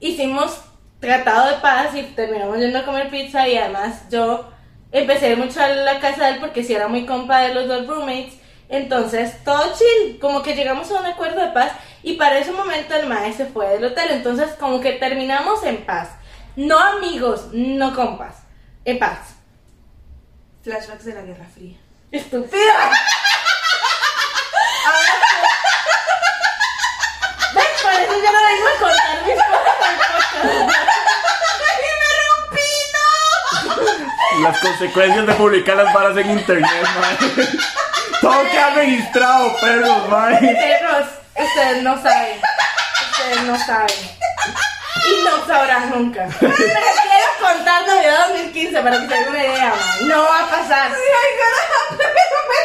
[0.00, 0.62] hicimos
[0.98, 4.50] tratado de paz y terminamos yendo a comer pizza y además yo
[4.92, 7.86] empecé mucho a la casa de él porque si era muy compa de los dos
[7.86, 8.39] roommates.
[8.70, 11.72] Entonces, todo chill, como que llegamos a un acuerdo de paz
[12.04, 14.12] y para ese momento el maestro se fue del hotel.
[14.12, 16.10] Entonces, como que terminamos en paz.
[16.54, 18.36] No amigos, no compas.
[18.84, 19.34] En paz.
[20.62, 21.78] Flashbacks de la Guerra Fría.
[22.12, 22.90] ¡Estúpida!
[27.54, 27.64] ¿Ves?
[27.82, 29.76] Por eso yo no vengo a contar mis cosas
[31.98, 34.42] ¡Me rompí, no!
[34.42, 37.48] Las consecuencias de publicar las varas en internet, madre.
[38.20, 40.38] Todo queda registrado, perros, mae.
[40.38, 41.06] Perros,
[41.36, 42.40] ustedes no saben.
[43.10, 44.10] Ustedes no saben.
[45.06, 46.28] Y no sabrán nunca.
[46.40, 50.08] Pero quiero contar Navidad 2015 para que se den una idea, man.
[50.08, 50.90] No va a pasar.
[50.92, 51.56] Ay, pero
[52.50, 52.58] me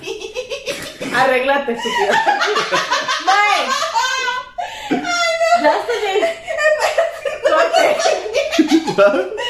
[0.00, 1.14] rompí.
[1.14, 2.12] Arréglate, estúpido.
[3.24, 3.66] Mae.
[5.62, 6.00] Ya estoy.
[7.50, 7.84] Corte.
[8.96, 9.49] Corte.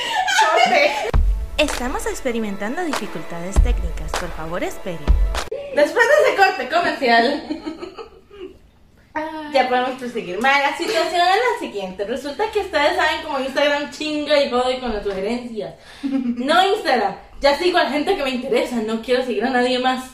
[1.60, 4.10] Estamos experimentando dificultades técnicas.
[4.12, 4.96] Por favor, espere.
[5.76, 7.42] Después de ese corte comercial,
[9.52, 10.40] ya podemos proseguir.
[10.40, 12.04] Mae, la situación es la siguiente.
[12.06, 15.74] Resulta que ustedes saben como Instagram chinga y jode con las sugerencias.
[16.02, 17.16] No Instagram.
[17.42, 18.76] Ya sigo a gente que me interesa.
[18.76, 20.12] No quiero seguir a nadie más.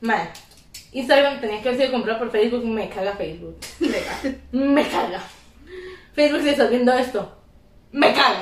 [0.00, 0.30] Mae,
[0.92, 2.64] Instagram tenía que haber sido comprado por Facebook.
[2.64, 3.58] Me caga Facebook.
[4.52, 5.22] Me caga.
[6.14, 7.42] Facebook si estás viendo esto.
[7.92, 8.40] Me caga.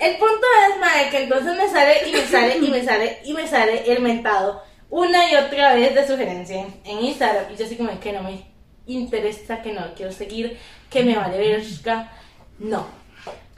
[0.00, 3.32] El punto es, madre, que entonces me sale y me sale y me sale y
[3.32, 7.52] me sale el mentado una y otra vez de sugerencia en Instagram.
[7.52, 8.44] Y yo así como que no me
[8.86, 10.58] interesa, que no quiero seguir,
[10.90, 12.12] que me vale verga.
[12.58, 12.86] No.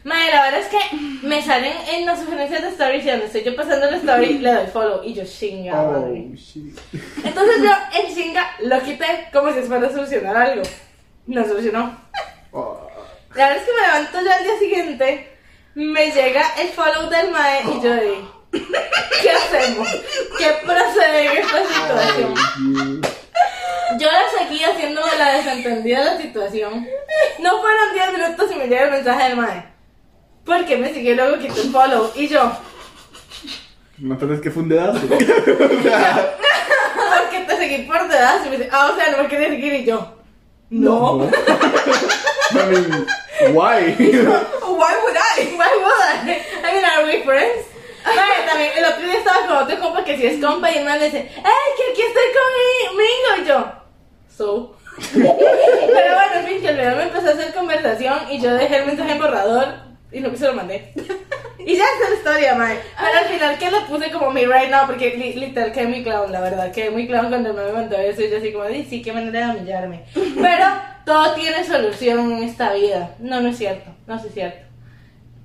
[0.03, 3.45] Madre, la verdad es que me salen en las sugerencias de stories y donde estoy
[3.45, 6.29] yo pasando la story, le doy follow y yo chinga, madre.
[6.33, 6.79] Oh, shit.
[7.23, 7.71] Entonces yo
[8.01, 10.63] en chinga lo quité como si fuera a solucionar algo.
[11.27, 12.01] No solucionó.
[12.53, 12.89] Oh.
[13.35, 15.29] La verdad es que me levanto yo al día siguiente,
[15.75, 19.89] me llega el follow del mae y yo digo, ¿qué hacemos?
[20.39, 22.35] ¿Qué procede en esta situación?
[23.99, 26.87] Yo la seguí haciéndome la desentendida de la situación.
[27.41, 29.65] No fueron 10 minutos y me llega el mensaje del mae.
[30.45, 32.11] ¿Por qué me siguió luego quitó el follow?
[32.15, 32.53] Y yo,
[33.99, 35.01] No tenés que fundedazo.
[35.09, 35.25] porque
[37.47, 38.47] te seguí por detrás.
[38.47, 39.75] Y me dice, ah, o sea, no me quería seguir.
[39.75, 40.17] Y yo,
[40.71, 41.29] no.
[42.53, 43.07] I mean,
[43.55, 43.97] why?
[44.81, 45.45] Why would I?
[45.61, 46.43] Why would I?
[46.65, 47.67] I mean, are we friends?
[48.03, 50.85] Vale, también el otro día estaba con otro compa que si es compa y el
[50.87, 53.43] man le dice, ¡Ey, que aquí estoy con mi Mingo!
[53.43, 53.73] Y yo,
[54.35, 54.77] so.
[55.13, 58.87] Pero bueno, en fin, que el me empezó a hacer conversación y yo dejé el
[58.87, 59.67] mensaje en borrador
[60.13, 60.93] y no se lo mandé.
[61.63, 62.79] Y ya está la historia, mae.
[62.99, 66.03] Pero al final que lo puse como mi right now, porque li- literal quedé muy
[66.03, 66.73] clown, la verdad.
[66.73, 69.49] Quedé muy clown cuando me mandó eso y yo así como, "Di, sí, qué manera
[69.53, 70.05] de humillarme.
[70.15, 70.67] Pero
[71.05, 73.15] todo tiene solución en esta vida.
[73.19, 73.91] No, no es cierto.
[74.07, 74.70] No es cierto.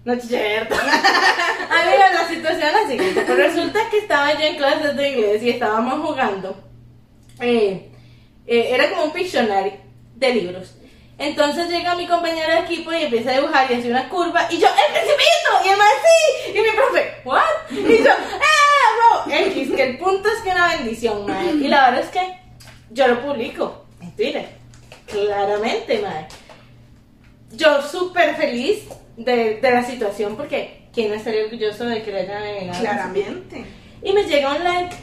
[0.05, 0.75] No es cierto.
[1.69, 3.21] Amiga, la situación es la siguiente.
[3.21, 6.55] Pues resulta que estaba yo en clases de inglés y estábamos jugando.
[7.41, 7.89] Eh,
[8.45, 9.73] eh, era como un Pictionary
[10.15, 10.75] de libros.
[11.17, 14.59] Entonces llega mi compañero de equipo y empieza a dibujar y hace una curva y
[14.59, 15.65] yo, ¡el principito!
[15.65, 16.51] Y el más sí.
[16.51, 17.43] Y mi profe, ¿what?
[17.71, 18.65] Y yo, ¡ah!
[19.27, 21.51] X, que el punto es que una bendición, madre.
[21.53, 22.39] Y la verdad es que
[22.91, 24.49] yo lo publico en Twitter.
[25.07, 26.27] Claramente, madre.
[27.51, 28.83] Yo súper feliz
[29.17, 32.79] de, de la situación porque ¿quién no estaría orgulloso de que le hayan adivinado?
[32.79, 33.65] Claramente.
[34.01, 34.95] Y me llega un like.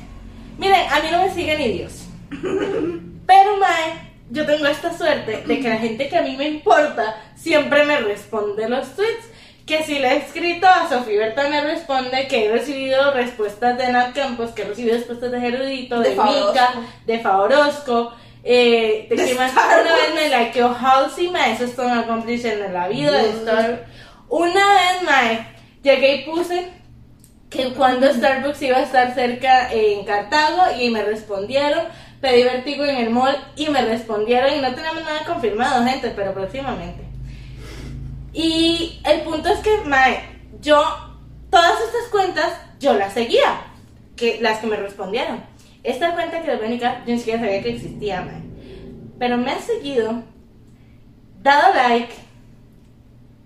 [0.59, 2.05] Miren, a mí no me sigue ni Dios.
[3.27, 7.17] Pero, mae, yo tengo esta suerte de que la gente que a mí me importa
[7.37, 9.29] siempre me responde los tweets.
[9.67, 13.93] Que si le he escrito a Sofía Berta me responde que he recibido respuestas de
[13.93, 16.17] Nat Campos, que he recibido respuestas de Gerudito, de, De.
[16.17, 16.75] Mika,
[17.07, 18.13] de Favorosco.
[18.43, 22.29] Eh, de De que más una vez me likeó Halsey, mae, eso es todo un
[22.29, 23.87] en la vida de Star
[24.33, 25.47] Una vez, mae,
[25.83, 26.67] llegué y puse
[27.51, 31.85] que cuando Starbucks iba a estar cerca en Cartago y me respondieron,
[32.23, 36.33] pedí vertigo en el mall y me respondieron y no tenemos nada confirmado, gente, pero
[36.33, 37.03] próximamente.
[38.33, 40.23] Y el punto es que, mae,
[40.63, 40.83] yo,
[41.51, 43.65] todas estas cuentas, yo las seguía,
[44.17, 45.45] que, las que me respondieron.
[45.83, 48.41] Esta cuenta que les voy a yo ni siquiera sabía que existía, mae.
[49.19, 50.23] Pero me ha seguido,
[51.43, 52.22] dado like,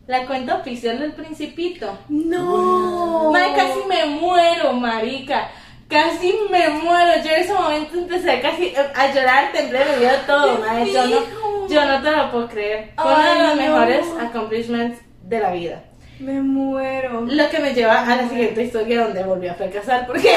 [0.06, 1.98] la cuenta oficial del Principito.
[2.08, 3.30] No.
[3.32, 5.50] Mae, casi me muero, marica.
[5.88, 7.22] Casi me muero.
[7.24, 10.92] Yo en ese momento empecé casi a llorar, temblé, me dio todo, ¡Qué mae.
[10.92, 12.92] Yo no, yo no te lo puedo creer.
[12.96, 13.62] Fue uno de los no.
[13.62, 15.82] mejores accomplishments de la vida.
[16.18, 17.26] Me muero.
[17.28, 20.34] Lo que me lleva a la siguiente historia donde volví a fracasar porque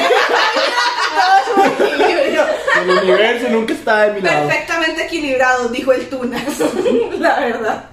[1.56, 2.42] todo es un equilibrio.
[2.82, 4.46] El universo nunca está de mi lado.
[4.46, 6.42] Perfectamente equilibrado, dijo el Tunas.
[7.18, 7.84] La verdad.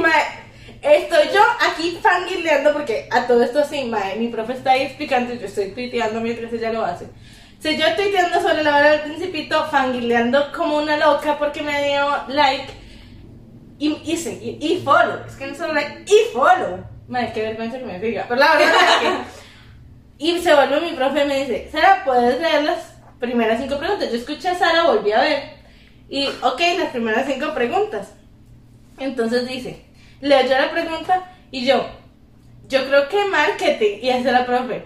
[0.00, 0.41] Mae,
[0.82, 5.32] estoy yo aquí fangirleando porque a todo esto sí, mae, mi profe está ahí explicando
[5.32, 7.06] y yo estoy tuiteando mientras ella lo hace.
[7.60, 12.04] Si yo tuiteando sobre la hora del principito, fangirleando como una loca porque me dio
[12.28, 12.72] like
[13.78, 15.18] y, y, segui- y follow.
[15.26, 16.84] Es que no solo like, y follow.
[17.08, 18.24] Madre, qué vergüenza que me diga.
[18.28, 19.42] Pero la verdad es que...
[20.18, 22.78] Y se vuelve mi profe y me dice, Sara, ¿puedes leer las
[23.18, 24.10] primeras cinco preguntas?
[24.10, 25.42] Yo escuché a Sara, volví a ver.
[26.08, 28.12] Y, ok, las primeras cinco preguntas.
[28.98, 29.84] Entonces dice,
[30.22, 31.84] leo yo la pregunta y yo,
[32.68, 33.98] yo creo que marketing.
[34.00, 34.84] Y esa la profe.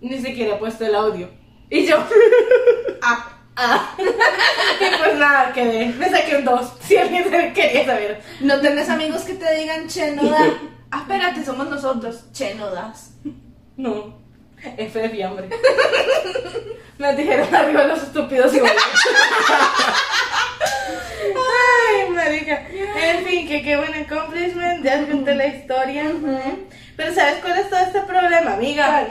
[0.00, 1.28] Ni siquiera he puesto el audio.
[1.68, 1.96] Y yo,
[3.02, 3.94] Ah, ah.
[3.98, 5.86] y pues nada, quedé.
[5.88, 6.72] Me saqué un 2.
[6.80, 8.22] Si alguien quería saber.
[8.40, 10.38] no tenés amigos que te digan, che, no da.
[10.90, 12.24] Ah, espérate, somos nosotros.
[12.32, 13.12] Che, no das.
[13.76, 14.16] No.
[14.76, 15.48] F de fiambre.
[16.98, 18.60] Me dijeron arriba los estúpidos y.
[21.24, 22.66] Ay, marica.
[22.70, 24.84] En fin, que qué buen accomplishment.
[24.84, 26.12] Ya conté la historia.
[26.96, 29.08] Pero ¿sabes cuál es todo este problema, amiga?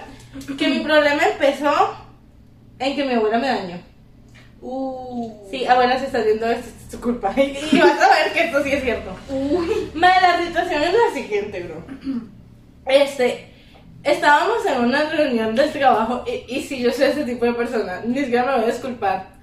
[0.57, 1.95] Que mi problema empezó
[2.79, 3.79] en que mi abuela me dañó.
[4.61, 5.31] Uh.
[5.49, 7.33] Sí, abuela, si estás viendo esto, es tu culpa.
[7.37, 9.15] Y vas a ver que esto sí es cierto.
[9.29, 9.91] Uy.
[9.95, 11.83] La situación es la siguiente, bro.
[12.85, 13.51] Este,
[14.03, 18.01] estábamos en una reunión del trabajo y, y si yo soy ese tipo de persona,
[18.05, 19.36] ni siquiera me voy a disculpar.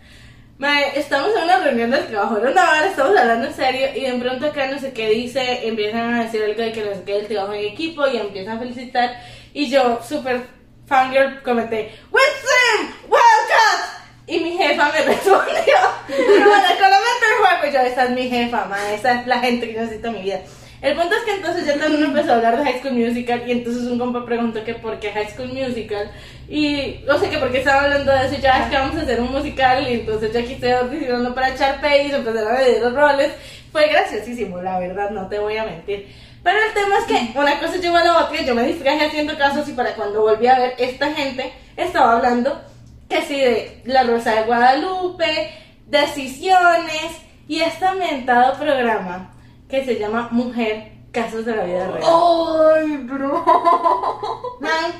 [0.57, 4.12] Madre, estamos en una reunión del trabajo, una hora, estamos hablando en serio y de
[4.20, 7.22] pronto acá no sé qué dice, empiezan a decir algo de que no sé qué
[7.22, 9.20] trabajo en equipo y empiezan a felicitar
[9.52, 10.42] y yo, súper
[10.86, 12.94] fangirl, comenté, ¡Western!
[13.02, 14.05] ¡Wildcats!
[14.28, 15.74] Y mi jefa me respondió,
[16.07, 19.72] pero bueno, solamente el juego, yo, esa es mi jefa, ma, esa es la gente
[19.72, 20.40] que necesito en mi vida.
[20.85, 22.93] El punto es que entonces ya todo el mundo empezó a hablar de High School
[22.93, 26.11] Musical y entonces un compa preguntó que por qué High School Musical
[26.47, 28.97] y no sé que por qué estaba hablando de eso y ya es que vamos
[28.97, 32.55] a hacer un musical y entonces ya estoy audicionando para echar pay y se empezaron
[32.55, 33.32] a medir los roles.
[33.72, 36.07] Fue graciosísimo, la verdad, no te voy a mentir.
[36.43, 39.39] Pero el tema es que una cosa llevó a la otra, yo me distraje haciendo
[39.39, 42.61] casos y para cuando volví a ver esta gente estaba hablando
[43.09, 45.51] que sí de La Rosa de Guadalupe,
[45.87, 49.34] decisiones y este ambientado programa
[49.75, 52.05] que se llama Mujer, Casos de la Vida Real.
[52.77, 53.45] Ay, bro.
[54.61, 54.93] Man,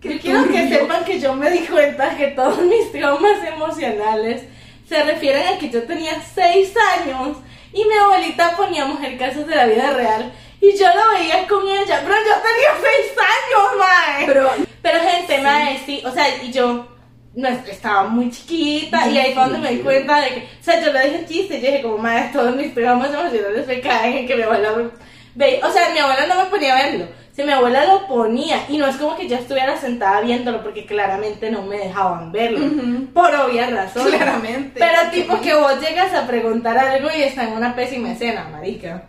[0.00, 4.44] yo quiero que sepan que yo me di cuenta que todos mis traumas emocionales
[4.88, 7.36] se refieren a que yo tenía 6 años
[7.74, 11.68] y mi abuelita ponía Mujer, Casos de la Vida Real y yo lo veía con
[11.68, 14.26] ella, pero yo tenía 6 años, mae.
[14.26, 14.50] Pero,
[14.80, 16.86] Pero gente, mae, sí, o sea, y yo
[17.70, 20.92] estaba muy chiquita y ahí fue donde me di cuenta de que, o sea, yo
[20.92, 24.36] lo dije chiste, yo dije como, mae, todos mis programas emocionales me caen en que
[24.36, 24.72] mi abuela
[25.34, 28.64] veía, o sea, mi abuela no me ponía a verlo, si mi abuela lo ponía
[28.68, 32.60] y no es como que yo estuviera sentada viéndolo porque claramente no me dejaban verlo,
[33.12, 34.14] por obvias razones.
[34.14, 34.78] Claramente.
[34.78, 39.08] Pero tipo que vos llegas a preguntar algo y está en una pésima escena, marica.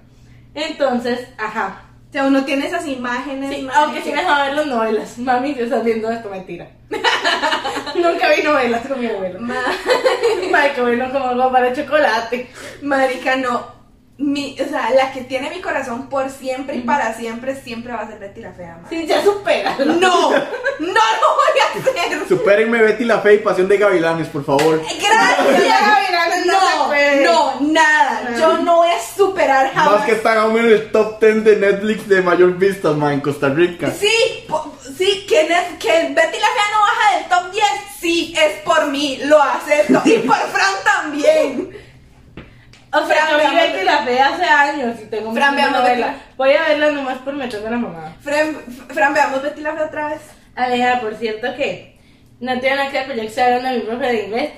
[0.55, 1.84] Entonces, ajá.
[2.15, 3.53] O sea, uno tiene esas imágenes.
[3.53, 5.17] Sí, aunque me dejaba ver las novelas.
[5.17, 6.65] Mami, te estás viendo esto, mentira.
[7.93, 9.41] Nunca vi novelas con mi abuelo.
[9.41, 9.53] Ma-
[10.81, 12.47] bueno como algo para chocolate.
[12.83, 13.74] Marica, no.
[14.17, 17.99] Mi, o sea, la que tiene mi corazón por siempre y para siempre, siempre va
[18.03, 18.87] a ser Betty la Fea, ma.
[18.89, 19.75] Sí, ya supera.
[19.77, 20.37] No, no lo
[20.79, 22.27] voy a hacer.
[22.29, 24.81] Supérenme Betty la Fe y Pasión de Gavilanes, por favor.
[24.81, 26.45] Gracias.
[26.45, 26.93] No,
[27.23, 28.29] no, nada.
[28.31, 28.39] No.
[28.39, 29.99] Yo no voy a superar jamás.
[29.99, 33.19] Más que están aún en el top 10 de Netflix de mayor vistas, ma, en
[33.19, 33.91] Costa Rica.
[33.91, 34.45] Sí,
[34.97, 35.47] sí, que,
[35.77, 37.65] que Betty la Fea no baja del top 10.
[37.99, 40.01] Sí, es por mí, lo acepto.
[40.05, 41.84] Y por Fran también.
[43.03, 46.15] O sea, Fran, yo Betty la Fea hace años y tengo Fran, veamos novelas.
[46.37, 48.15] Voy a verla nomás por meterme la mamá.
[48.21, 48.55] Fran,
[48.93, 50.21] Fran, veamos Betty la Fea otra vez.
[50.55, 51.97] Aleja, por cierto que
[52.39, 54.49] no tiene nada que ver, pero yo que de mi profe de inglés.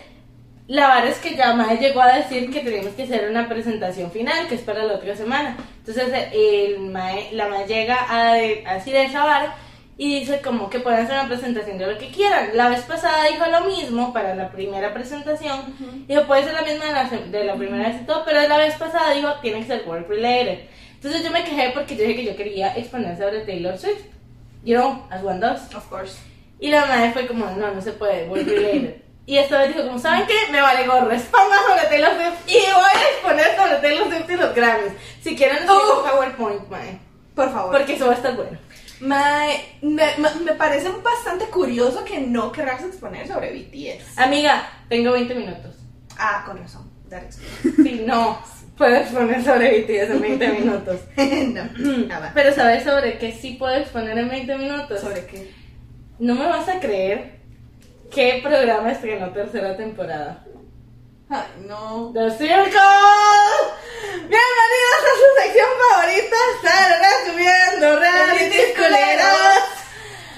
[0.67, 4.11] La verdad es que ya Mae llegó a decir que tenemos que hacer una presentación
[4.11, 5.55] final, que es para la otra semana.
[5.79, 9.55] Entonces el mae- la Mae llega a, a decir esa vara
[9.99, 12.49] y dice como que pueden hacer una presentación de lo que quieran.
[12.53, 15.75] La vez pasada dijo lo mismo para la primera presentación.
[16.07, 18.57] Dijo, puede ser la misma de la, de la primera vez y todo, pero la
[18.57, 20.59] vez pasada dijo, tiene que ser work related.
[20.95, 24.01] Entonces yo me quejé porque yo dije que yo quería exponer sobre Taylor Swift.
[24.63, 25.73] You know, as one does.
[25.75, 26.17] Of course.
[26.59, 28.95] Y la madre fue como, no, no se puede, work related.
[29.25, 30.51] Y esta vez dijo, como, ¿saben qué?
[30.51, 34.35] Me vale gorro, exponga sobre Taylor Swift y voy a exponer sobre Taylor Swift y
[34.35, 34.93] los Grammys.
[35.21, 36.01] Si quieren, Oh.
[36.03, 36.99] un PowerPoint, mae.
[37.35, 37.71] Por favor.
[37.77, 38.57] Porque eso va a estar bueno.
[38.99, 40.05] Me, me,
[40.43, 44.17] me parece bastante curioso que no querrás exponer sobre BTS.
[44.17, 45.75] Amiga, tengo 20 minutos.
[46.17, 46.89] Ah, con razón.
[47.11, 47.39] Explains.
[47.83, 48.37] Sí, no,
[48.77, 51.01] puedo exponer sobre BTS en 20 minutos.
[51.17, 52.31] no, nada.
[52.33, 55.01] Pero ¿sabes sobre qué sí puedo exponer en 20 minutos?
[55.01, 55.51] ¿Sobre qué?
[56.19, 57.37] No me vas a creer
[58.13, 60.43] qué programa estrenó tercera temporada.
[61.29, 62.11] Ay, no.
[62.13, 62.79] The Circle.
[64.13, 69.63] Bienvenidos a su sección favorita, estará subiendo realities culeros.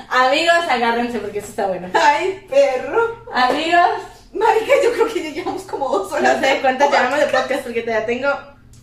[0.10, 1.90] Amigos, agárrense porque esto está bueno.
[1.94, 3.24] Ay, perro.
[3.32, 4.02] Amigos,
[4.34, 6.42] Marica, yo creo que ya llevamos como dos horas.
[6.42, 8.30] no sé cuántas llevamos de podcast porque ya tengo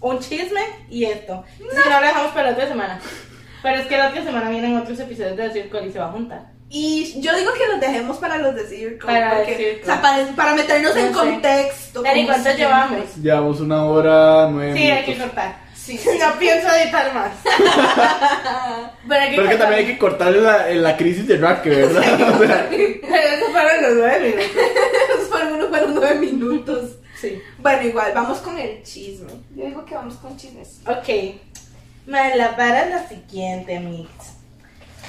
[0.00, 1.44] un chisme y esto.
[1.58, 3.00] Entonces no lo dejamos para la otra semana.
[3.62, 6.06] Pero es que la otra semana vienen otros episodios de The Circle y se va
[6.06, 6.55] a juntar.
[6.68, 9.06] Y yo digo que los dejemos para los de Circle.
[9.06, 9.82] Para porque, Circle.
[9.82, 11.12] O sea, para, para meternos No en sé.
[11.12, 12.02] contexto.
[12.02, 12.64] Dani, como ¿cuántos siempre.
[12.64, 13.16] llevamos?
[13.16, 15.30] Llevamos una hora, nueve Sí, hay que minutos.
[15.32, 15.66] cortar.
[15.74, 17.30] Sí, No pienso editar más.
[19.08, 22.02] Pero que también hay que cortarle la, la crisis de Rack, ¿verdad?
[22.34, 24.56] O sea, Eso fueron los nueve minutos.
[25.14, 26.90] Esos fueron, unos fueron nueve minutos.
[27.20, 27.40] Sí.
[27.58, 29.32] Bueno, igual, vamos con el chisme.
[29.54, 30.80] Yo digo que vamos con chismes.
[30.86, 31.08] Ok.
[32.06, 34.10] Me la para la siguiente, mix.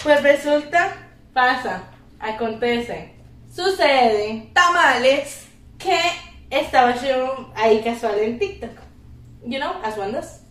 [0.03, 0.95] Pues resulta,
[1.37, 1.83] pasa,
[2.19, 3.11] acontece,
[3.47, 5.47] sucede Tamales.
[5.77, 5.99] que
[6.49, 8.71] estaba yo ahí casual en TikTok.
[9.45, 10.41] You know, as one does.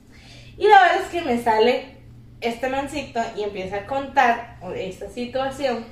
[0.57, 1.97] Y la verdad es que me sale
[2.41, 5.85] este mancito y empieza a contar esta situación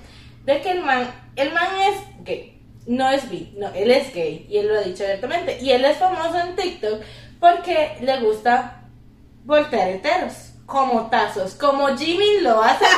[0.44, 2.62] de que el man, el man es gay.
[2.86, 5.58] No es bi, no, él es gay y él lo ha dicho abiertamente.
[5.60, 7.02] Y él es famoso en TikTok
[7.40, 8.84] porque le gusta
[9.44, 12.84] voltear heteros, como tazos, como Jimmy lo hace.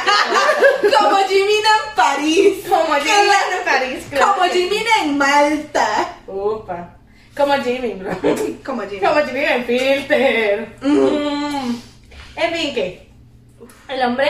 [0.99, 2.65] Como Jimina en París.
[2.69, 4.47] como Jimmy en París, claro Como.
[4.51, 6.17] Jimina en Malta.
[6.27, 6.97] Upa.
[7.37, 8.11] Como Jimmy, bro.
[8.65, 9.09] Como Jimina.
[9.09, 10.77] Como Jimmy en Filter.
[10.81, 11.75] Mm.
[12.37, 13.09] En fin, que
[13.89, 14.29] el hombre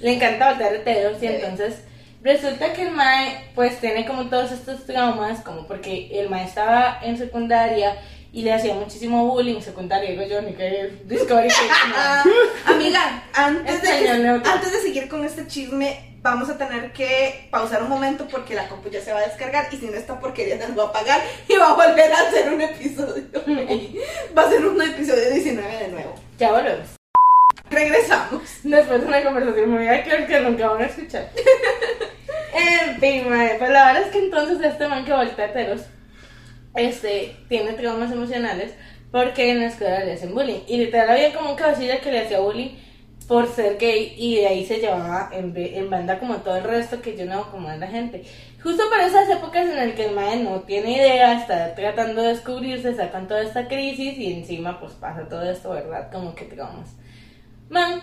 [0.00, 1.82] le encanta voltear heteros y entonces
[2.22, 6.98] resulta que el mae pues tiene como todos estos traumas, como porque el mae estaba
[7.02, 7.96] en secundaria
[8.36, 12.70] y le hacía muchísimo bullying, secundaria, digo yo, ni que Discovery no.
[12.74, 17.88] Amiga, antes de, antes de seguir con este chisme, vamos a tener que pausar un
[17.88, 20.78] momento porque la compu ya se va a descargar y si no esta porquería nos
[20.78, 23.24] va a apagar y va a volver a hacer un episodio.
[24.36, 26.14] va a ser un episodio 19 de nuevo.
[26.38, 26.88] Ya volvemos.
[27.70, 28.42] Regresamos.
[28.62, 31.30] Después de una conversación muy creo que nunca van a escuchar.
[32.54, 35.86] en fin, mae, pues la verdad es que entonces este man que voltea heteros
[36.76, 38.74] este, tiene traumas emocionales
[39.10, 40.60] porque en la escuela le hacen bullying.
[40.66, 42.70] Y literal había como un cabecilla que le hacía bullying
[43.26, 47.00] por ser gay y de ahí se llevaba en, en banda como todo el resto
[47.00, 48.24] que yo no como a la gente.
[48.62, 52.28] Justo para esas épocas en las que el mae no tiene idea, está tratando de
[52.28, 56.10] descubrirse, sacan toda esta crisis y encima pues pasa todo esto, ¿verdad?
[56.12, 56.94] Como que traumas.
[57.68, 58.00] Man,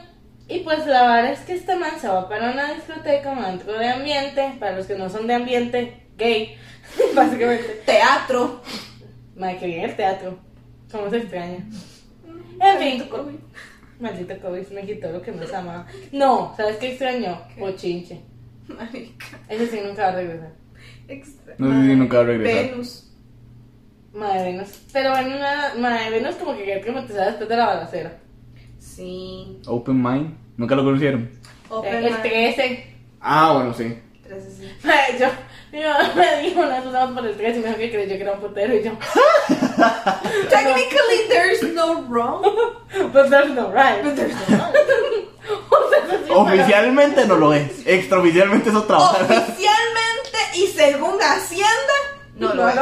[0.48, 3.78] y pues la verdad es que este man se va para una discoteca, un antro
[3.78, 6.56] de ambiente, para los que no son de ambiente, gay,
[7.16, 7.82] básicamente.
[7.86, 8.62] Teatro.
[9.36, 10.38] Madre, que bien el teatro.
[10.92, 11.58] ¿Cómo se extraña?
[12.60, 13.04] En fin.
[14.00, 15.88] Maldito COVID me quitó lo que más amaba.
[16.12, 17.42] No, ¿sabes qué extrañó?
[17.58, 18.22] Bochinche.
[18.68, 19.26] Marica.
[19.50, 20.52] Ese sí nunca va a regresar.
[21.08, 21.56] Extra.
[21.58, 22.66] No sé si nunca va a regresar.
[22.72, 23.10] Venus.
[24.14, 24.70] Madre Venus.
[24.94, 28.18] Pero bueno, nada- Madre Venus como que quedó traumatizada después de la balacera.
[28.80, 29.60] Sí.
[29.66, 30.36] Open Mind.
[30.58, 31.30] Nunca lo conocieron.
[31.70, 32.22] Open Eh, el Mind.
[32.22, 32.96] 13.
[33.22, 33.98] Ah, bueno, sí.
[34.24, 34.68] Tres, sí.
[34.86, 35.28] Madre, yo,
[35.74, 38.22] mi mamá me dijo una vez por el 13 y me dijo que creyó que
[38.22, 38.92] era un putero y yo,
[40.50, 42.44] Technically, there's no wrong.
[43.12, 44.04] but there's no right.
[44.04, 44.74] But there's no wrong.
[45.72, 47.86] O sea, eso sí es Oficialmente no lo es.
[47.86, 48.98] Extraoficialmente es otra.
[49.00, 51.94] Oficialmente y según Hacienda,
[52.36, 52.76] no lo es.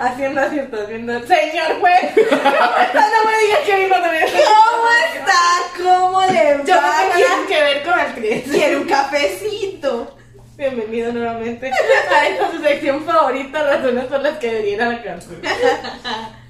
[0.00, 1.12] Haciendo acierto, haciendo.
[1.26, 5.40] Señor juez, no me digas que mi hijo también ¿Cómo está?
[5.76, 6.64] ¿Cómo le va?
[6.64, 8.50] Yo no tengo ¿Quiere- nada que ver con el 13.
[8.50, 10.16] Quiere un cafecito.
[10.56, 15.02] Bienvenido nuevamente a esta su sección favorita, razones por las que debería ir a la
[15.02, 15.42] cárcel.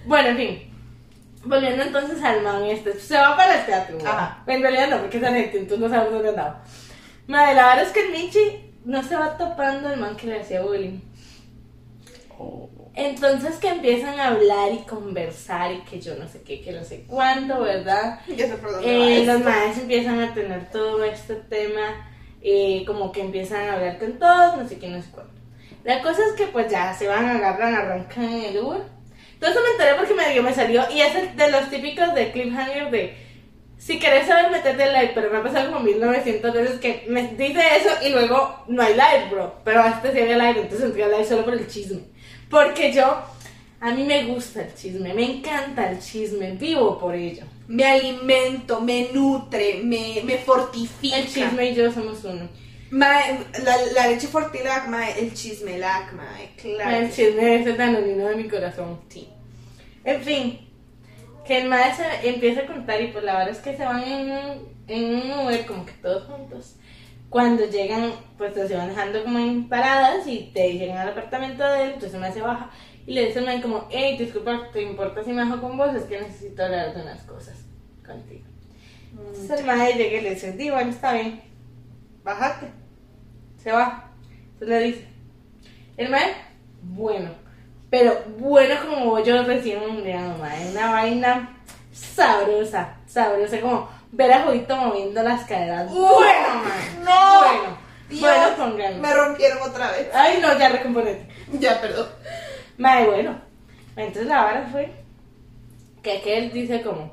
[0.05, 0.71] Bueno, en fin.
[1.45, 3.99] Volviendo entonces al man este, se va para el teatro.
[3.99, 4.07] ¿no?
[4.07, 4.43] Ajá.
[4.47, 6.63] En realidad no, porque es anete, entonces no sabemos dónde andaba.
[7.27, 10.41] Madre, la verdad es que el Michi no se va topando el man que le
[10.41, 11.01] hacía bullying.
[12.39, 12.69] Oh.
[12.95, 16.85] Entonces que empiezan a hablar y conversar y que yo no sé qué, que no
[16.85, 18.21] sé cuánto, ¿verdad?
[18.29, 22.11] Ya sé por dónde va Eh, los maestros empiezan a tener todo este tema,
[22.45, 25.33] eh, como que empiezan a hablar con todos, no sé qué, no sé cuánto.
[25.83, 28.83] La cosa es que pues ya se van, agarran, arrancan el Uber.
[29.41, 32.91] Todo eso me enteré porque medio me salió y es de los típicos de cliffhanger
[32.91, 33.17] de
[33.79, 37.29] si querés saber metete el live, pero me ha pasado como 1900 veces que me
[37.29, 39.57] dice eso y luego no hay live, bro.
[39.65, 42.01] Pero este sí había live, entonces entré al live solo por el chisme.
[42.49, 43.23] Porque yo,
[43.81, 47.45] a mí me gusta el chisme, me encanta el chisme, vivo por ello.
[47.66, 51.16] Me alimento, me nutre, me, me fortifica.
[51.16, 52.49] El chisme y yo somos uno.
[52.91, 56.97] Mae, la, la leche Fortilac, mae, el chismelac, mae, claro.
[56.97, 59.01] El chisme es el danonino de mi corazón.
[59.09, 59.28] Sí.
[60.05, 60.69] En fin,
[61.45, 64.31] que el maestro empieza a contar y pues la verdad es que se van en
[64.31, 66.77] un, en un Uber como que todos juntos.
[67.31, 71.85] Cuando llegan, pues se van dejando como en paradas y te llegan al apartamento de
[71.85, 72.70] él, entonces me hace baja
[73.06, 75.94] y le dice al man como, hey, disculpa, ¿te importa si me bajo con vos?
[75.94, 77.55] Es que necesito hablar de unas cosas
[78.05, 78.44] contigo.
[79.12, 81.43] Entonces el maestro llega y le dice, sí, bueno, está bien,
[82.22, 82.68] bájate.
[83.62, 84.10] Se va.
[84.55, 85.09] Entonces le dice,
[85.97, 86.43] el maestro,
[86.82, 87.31] bueno,
[87.90, 91.59] pero bueno como yo recién mundial, mae, una vaina
[91.93, 95.90] sabrosa, sabrosa, como ver a Jodito moviendo las caderas.
[95.90, 97.39] Bueno, mae, no.
[97.40, 97.78] bueno,
[98.09, 98.98] Dios, bueno, con ganas.
[98.98, 100.09] me rompieron otra vez.
[100.12, 101.28] Ay, no, ya recomponete.
[101.52, 102.09] Ya, perdón.
[102.79, 103.41] Mae, bueno,
[103.97, 104.91] entonces la vara fue
[106.03, 107.11] que aquel dice como,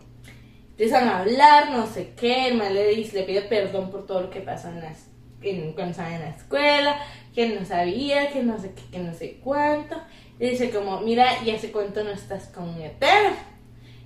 [0.82, 4.22] Empiezan a hablar, no sé qué, el mae le, dice, le pide perdón por todo
[4.22, 5.10] lo que pasó en las,
[5.44, 7.00] en, cuando estaba en la escuela,
[7.36, 9.96] que no sabía, que no sé qué, que no sé cuánto.
[10.40, 12.84] Y dice como, mira, y hace cuánto no estás con mi.
[12.84, 13.32] Y dice,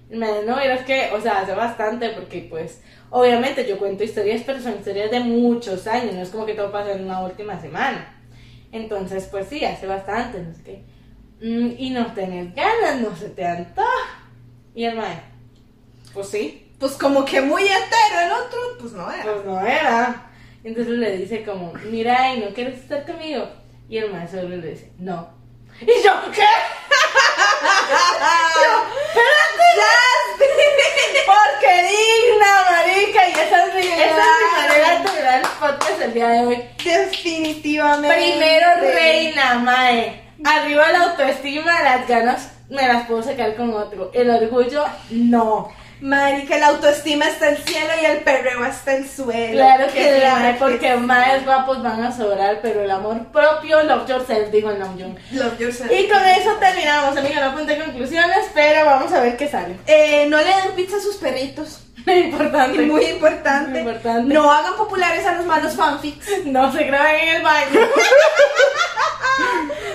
[0.09, 4.59] no, mira, es que, o sea, hace bastante porque pues, obviamente yo cuento historias, pero
[4.59, 8.21] son historias de muchos años, no es como que todo pasa en una última semana.
[8.73, 10.83] Entonces, pues sí, hace bastante, no sé qué.
[11.45, 13.87] "Mm, y no tenés ganas, no se te antoja.
[14.73, 15.21] Y el mae,
[16.13, 19.23] pues sí, Pues como que muy hetero el otro, pues no era.
[19.23, 20.23] pues no era.
[20.63, 23.47] Entonces le dice como, mira, ¿y no quieres estar conmigo?
[23.87, 25.29] Y el mae solo le dice, no.
[25.81, 26.41] Y yo, ¿qué?
[31.25, 34.11] Porque digna, marica, y esa es mi, esa es
[34.41, 36.57] mi manera de terminar el podcast el día de hoy.
[36.83, 38.15] Definitivamente.
[38.15, 40.24] Primero reina, mae.
[40.43, 44.11] Arriba la autoestima, las ganas me las puedo sacar con otro.
[44.13, 45.71] El orgullo, no.
[46.01, 49.53] Marica, la autoestima está el cielo y el perreo está el suelo.
[49.53, 54.07] Claro que sí, que porque más guapos van a sobrar, pero el amor propio, love
[54.07, 55.15] yourself, digo el Nam June.
[55.31, 55.91] Love yourself.
[55.91, 57.39] Y con eso terminamos, amiga.
[57.39, 59.77] No apunté conclusiones, pero vamos a ver qué sale.
[59.87, 61.84] Eh, no le den pizza a sus perritos.
[62.25, 62.81] Importante.
[62.83, 63.69] Muy importante.
[63.71, 64.33] Muy importante.
[64.33, 66.27] No hagan populares a los malos fanfics.
[66.45, 67.79] No se graben en el baño.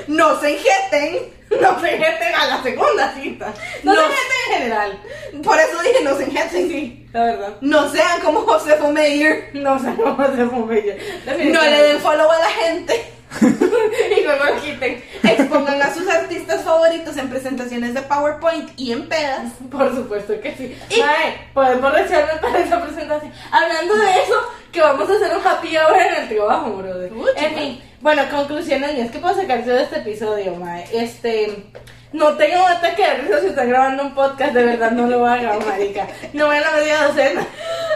[0.08, 1.32] No se injeten.
[1.60, 3.52] No se meten a la segunda cita.
[3.82, 4.00] No, No.
[4.02, 4.98] se meten en general.
[5.42, 6.68] Por eso dije no se injeten.
[6.68, 7.48] Sí, la verdad.
[7.60, 9.50] No sean como Josefo Meir.
[9.54, 10.98] No sé cómo se fue
[11.44, 13.12] No le den follow a la gente.
[13.40, 15.04] y luego lo quiten.
[15.22, 19.52] Expongan a sus artistas favoritos en presentaciones de PowerPoint y en pedas.
[19.70, 20.76] Por supuesto que sí.
[21.00, 23.32] Mae, podemos reaccionar para esa presentación.
[23.50, 24.34] Hablando de eso,
[24.72, 27.12] que vamos a hacer un happy hour en el trabajo, brother.
[27.12, 29.10] Uy, en fin, bueno, conclusiones mías.
[29.10, 30.88] ¿Qué puedo sacar yo de este episodio, mae?
[30.92, 31.64] Este.
[32.12, 35.24] No tengo un ataque de risa si están grabando un podcast, de verdad no lo
[35.24, 36.08] hagan, marica.
[36.32, 37.46] No ven la media docena.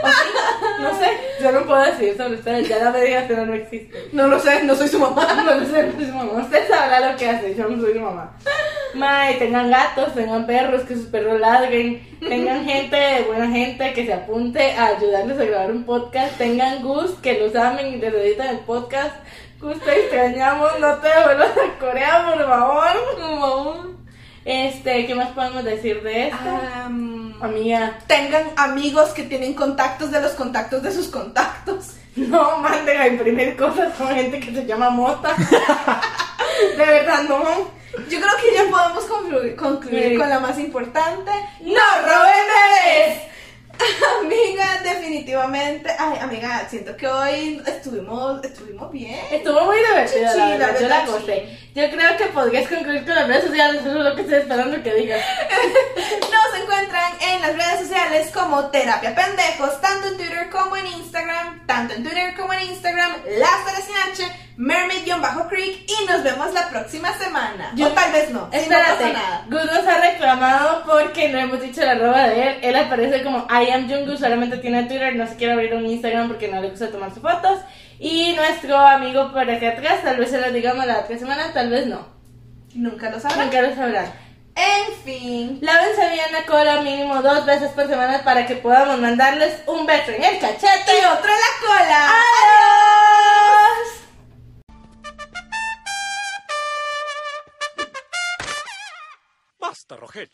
[0.03, 0.28] ¿O sí?
[0.81, 1.07] No sé,
[1.43, 4.09] yo no puedo decir sobre ustedes, ya la media docena no existe.
[4.12, 5.27] No lo sé, no soy su mamá.
[5.45, 6.43] No lo sé, no soy su mamá.
[6.43, 8.36] Usted sabrá lo que hace, yo no soy su mamá.
[8.95, 14.12] Mae, tengan gatos, tengan perros, que sus perros ladren, tengan gente, buena gente que se
[14.12, 18.49] apunte a ayudarles a grabar un podcast, tengan Gus, que los amen y les editan
[18.49, 19.16] el podcast.
[19.61, 23.16] Gus, te extrañamos, no te vuelvas a Corea, por favor.
[23.16, 24.03] Por favor.
[24.44, 26.60] Este, ¿qué más podemos decir de esto?
[26.74, 31.94] Am, Amiga, tengan amigos que tienen contactos de los contactos de sus contactos.
[32.16, 35.34] no manden a imprimir cosas con gente que se llama Mota.
[36.76, 37.42] De verdad, no.
[38.08, 40.16] Yo creo que ya podemos concluir, concluir Sí.
[40.16, 41.30] con la más importante.
[41.60, 43.22] ¡No roben bebés!
[44.20, 45.90] Amiga, definitivamente.
[45.98, 49.18] Ay, amiga, siento que hoy estuvimos, estuvimos bien.
[49.30, 51.59] Estuvo muy divertida, Sí, la la verdad, yo la gocé.
[51.74, 54.82] Yo creo que podrías concluir con las redes sociales, eso es lo que estoy esperando
[54.82, 55.20] que digas.
[55.96, 61.66] Nos encuentran en las redes sociales como Terapia Pendejos, tanto en Twitter como en Instagram,
[61.66, 67.12] tanto en Twitter como en Instagram, Las sin H, Mermaid-Creek y nos vemos la próxima
[67.18, 67.72] semana.
[67.74, 69.44] Yo- o tal vez no, si no Espérate, nada.
[69.48, 72.59] Gus nos ha reclamado porque no hemos dicho la arroba de él.
[72.62, 76.28] Él aparece como I am Jungkook, solamente tiene Twitter, no se quiere abrir un Instagram
[76.28, 77.60] porque no le gusta tomar sus fotos.
[77.98, 81.70] Y nuestro amigo por acá atrás, tal vez se lo digamos la otra semana, tal
[81.70, 82.06] vez no.
[82.74, 83.47] Nunca lo sabrán.
[83.47, 84.06] Nunca lo sabrán.
[84.56, 85.59] En fin.
[85.62, 90.10] Lávense bien la cola mínimo dos veces por semana para que podamos mandarles un beso
[90.12, 90.93] en el cachete.
[91.01, 92.06] Y otro en la cola.
[92.06, 93.34] ¡Adiós!
[99.86, 100.31] Basta, Rogelio.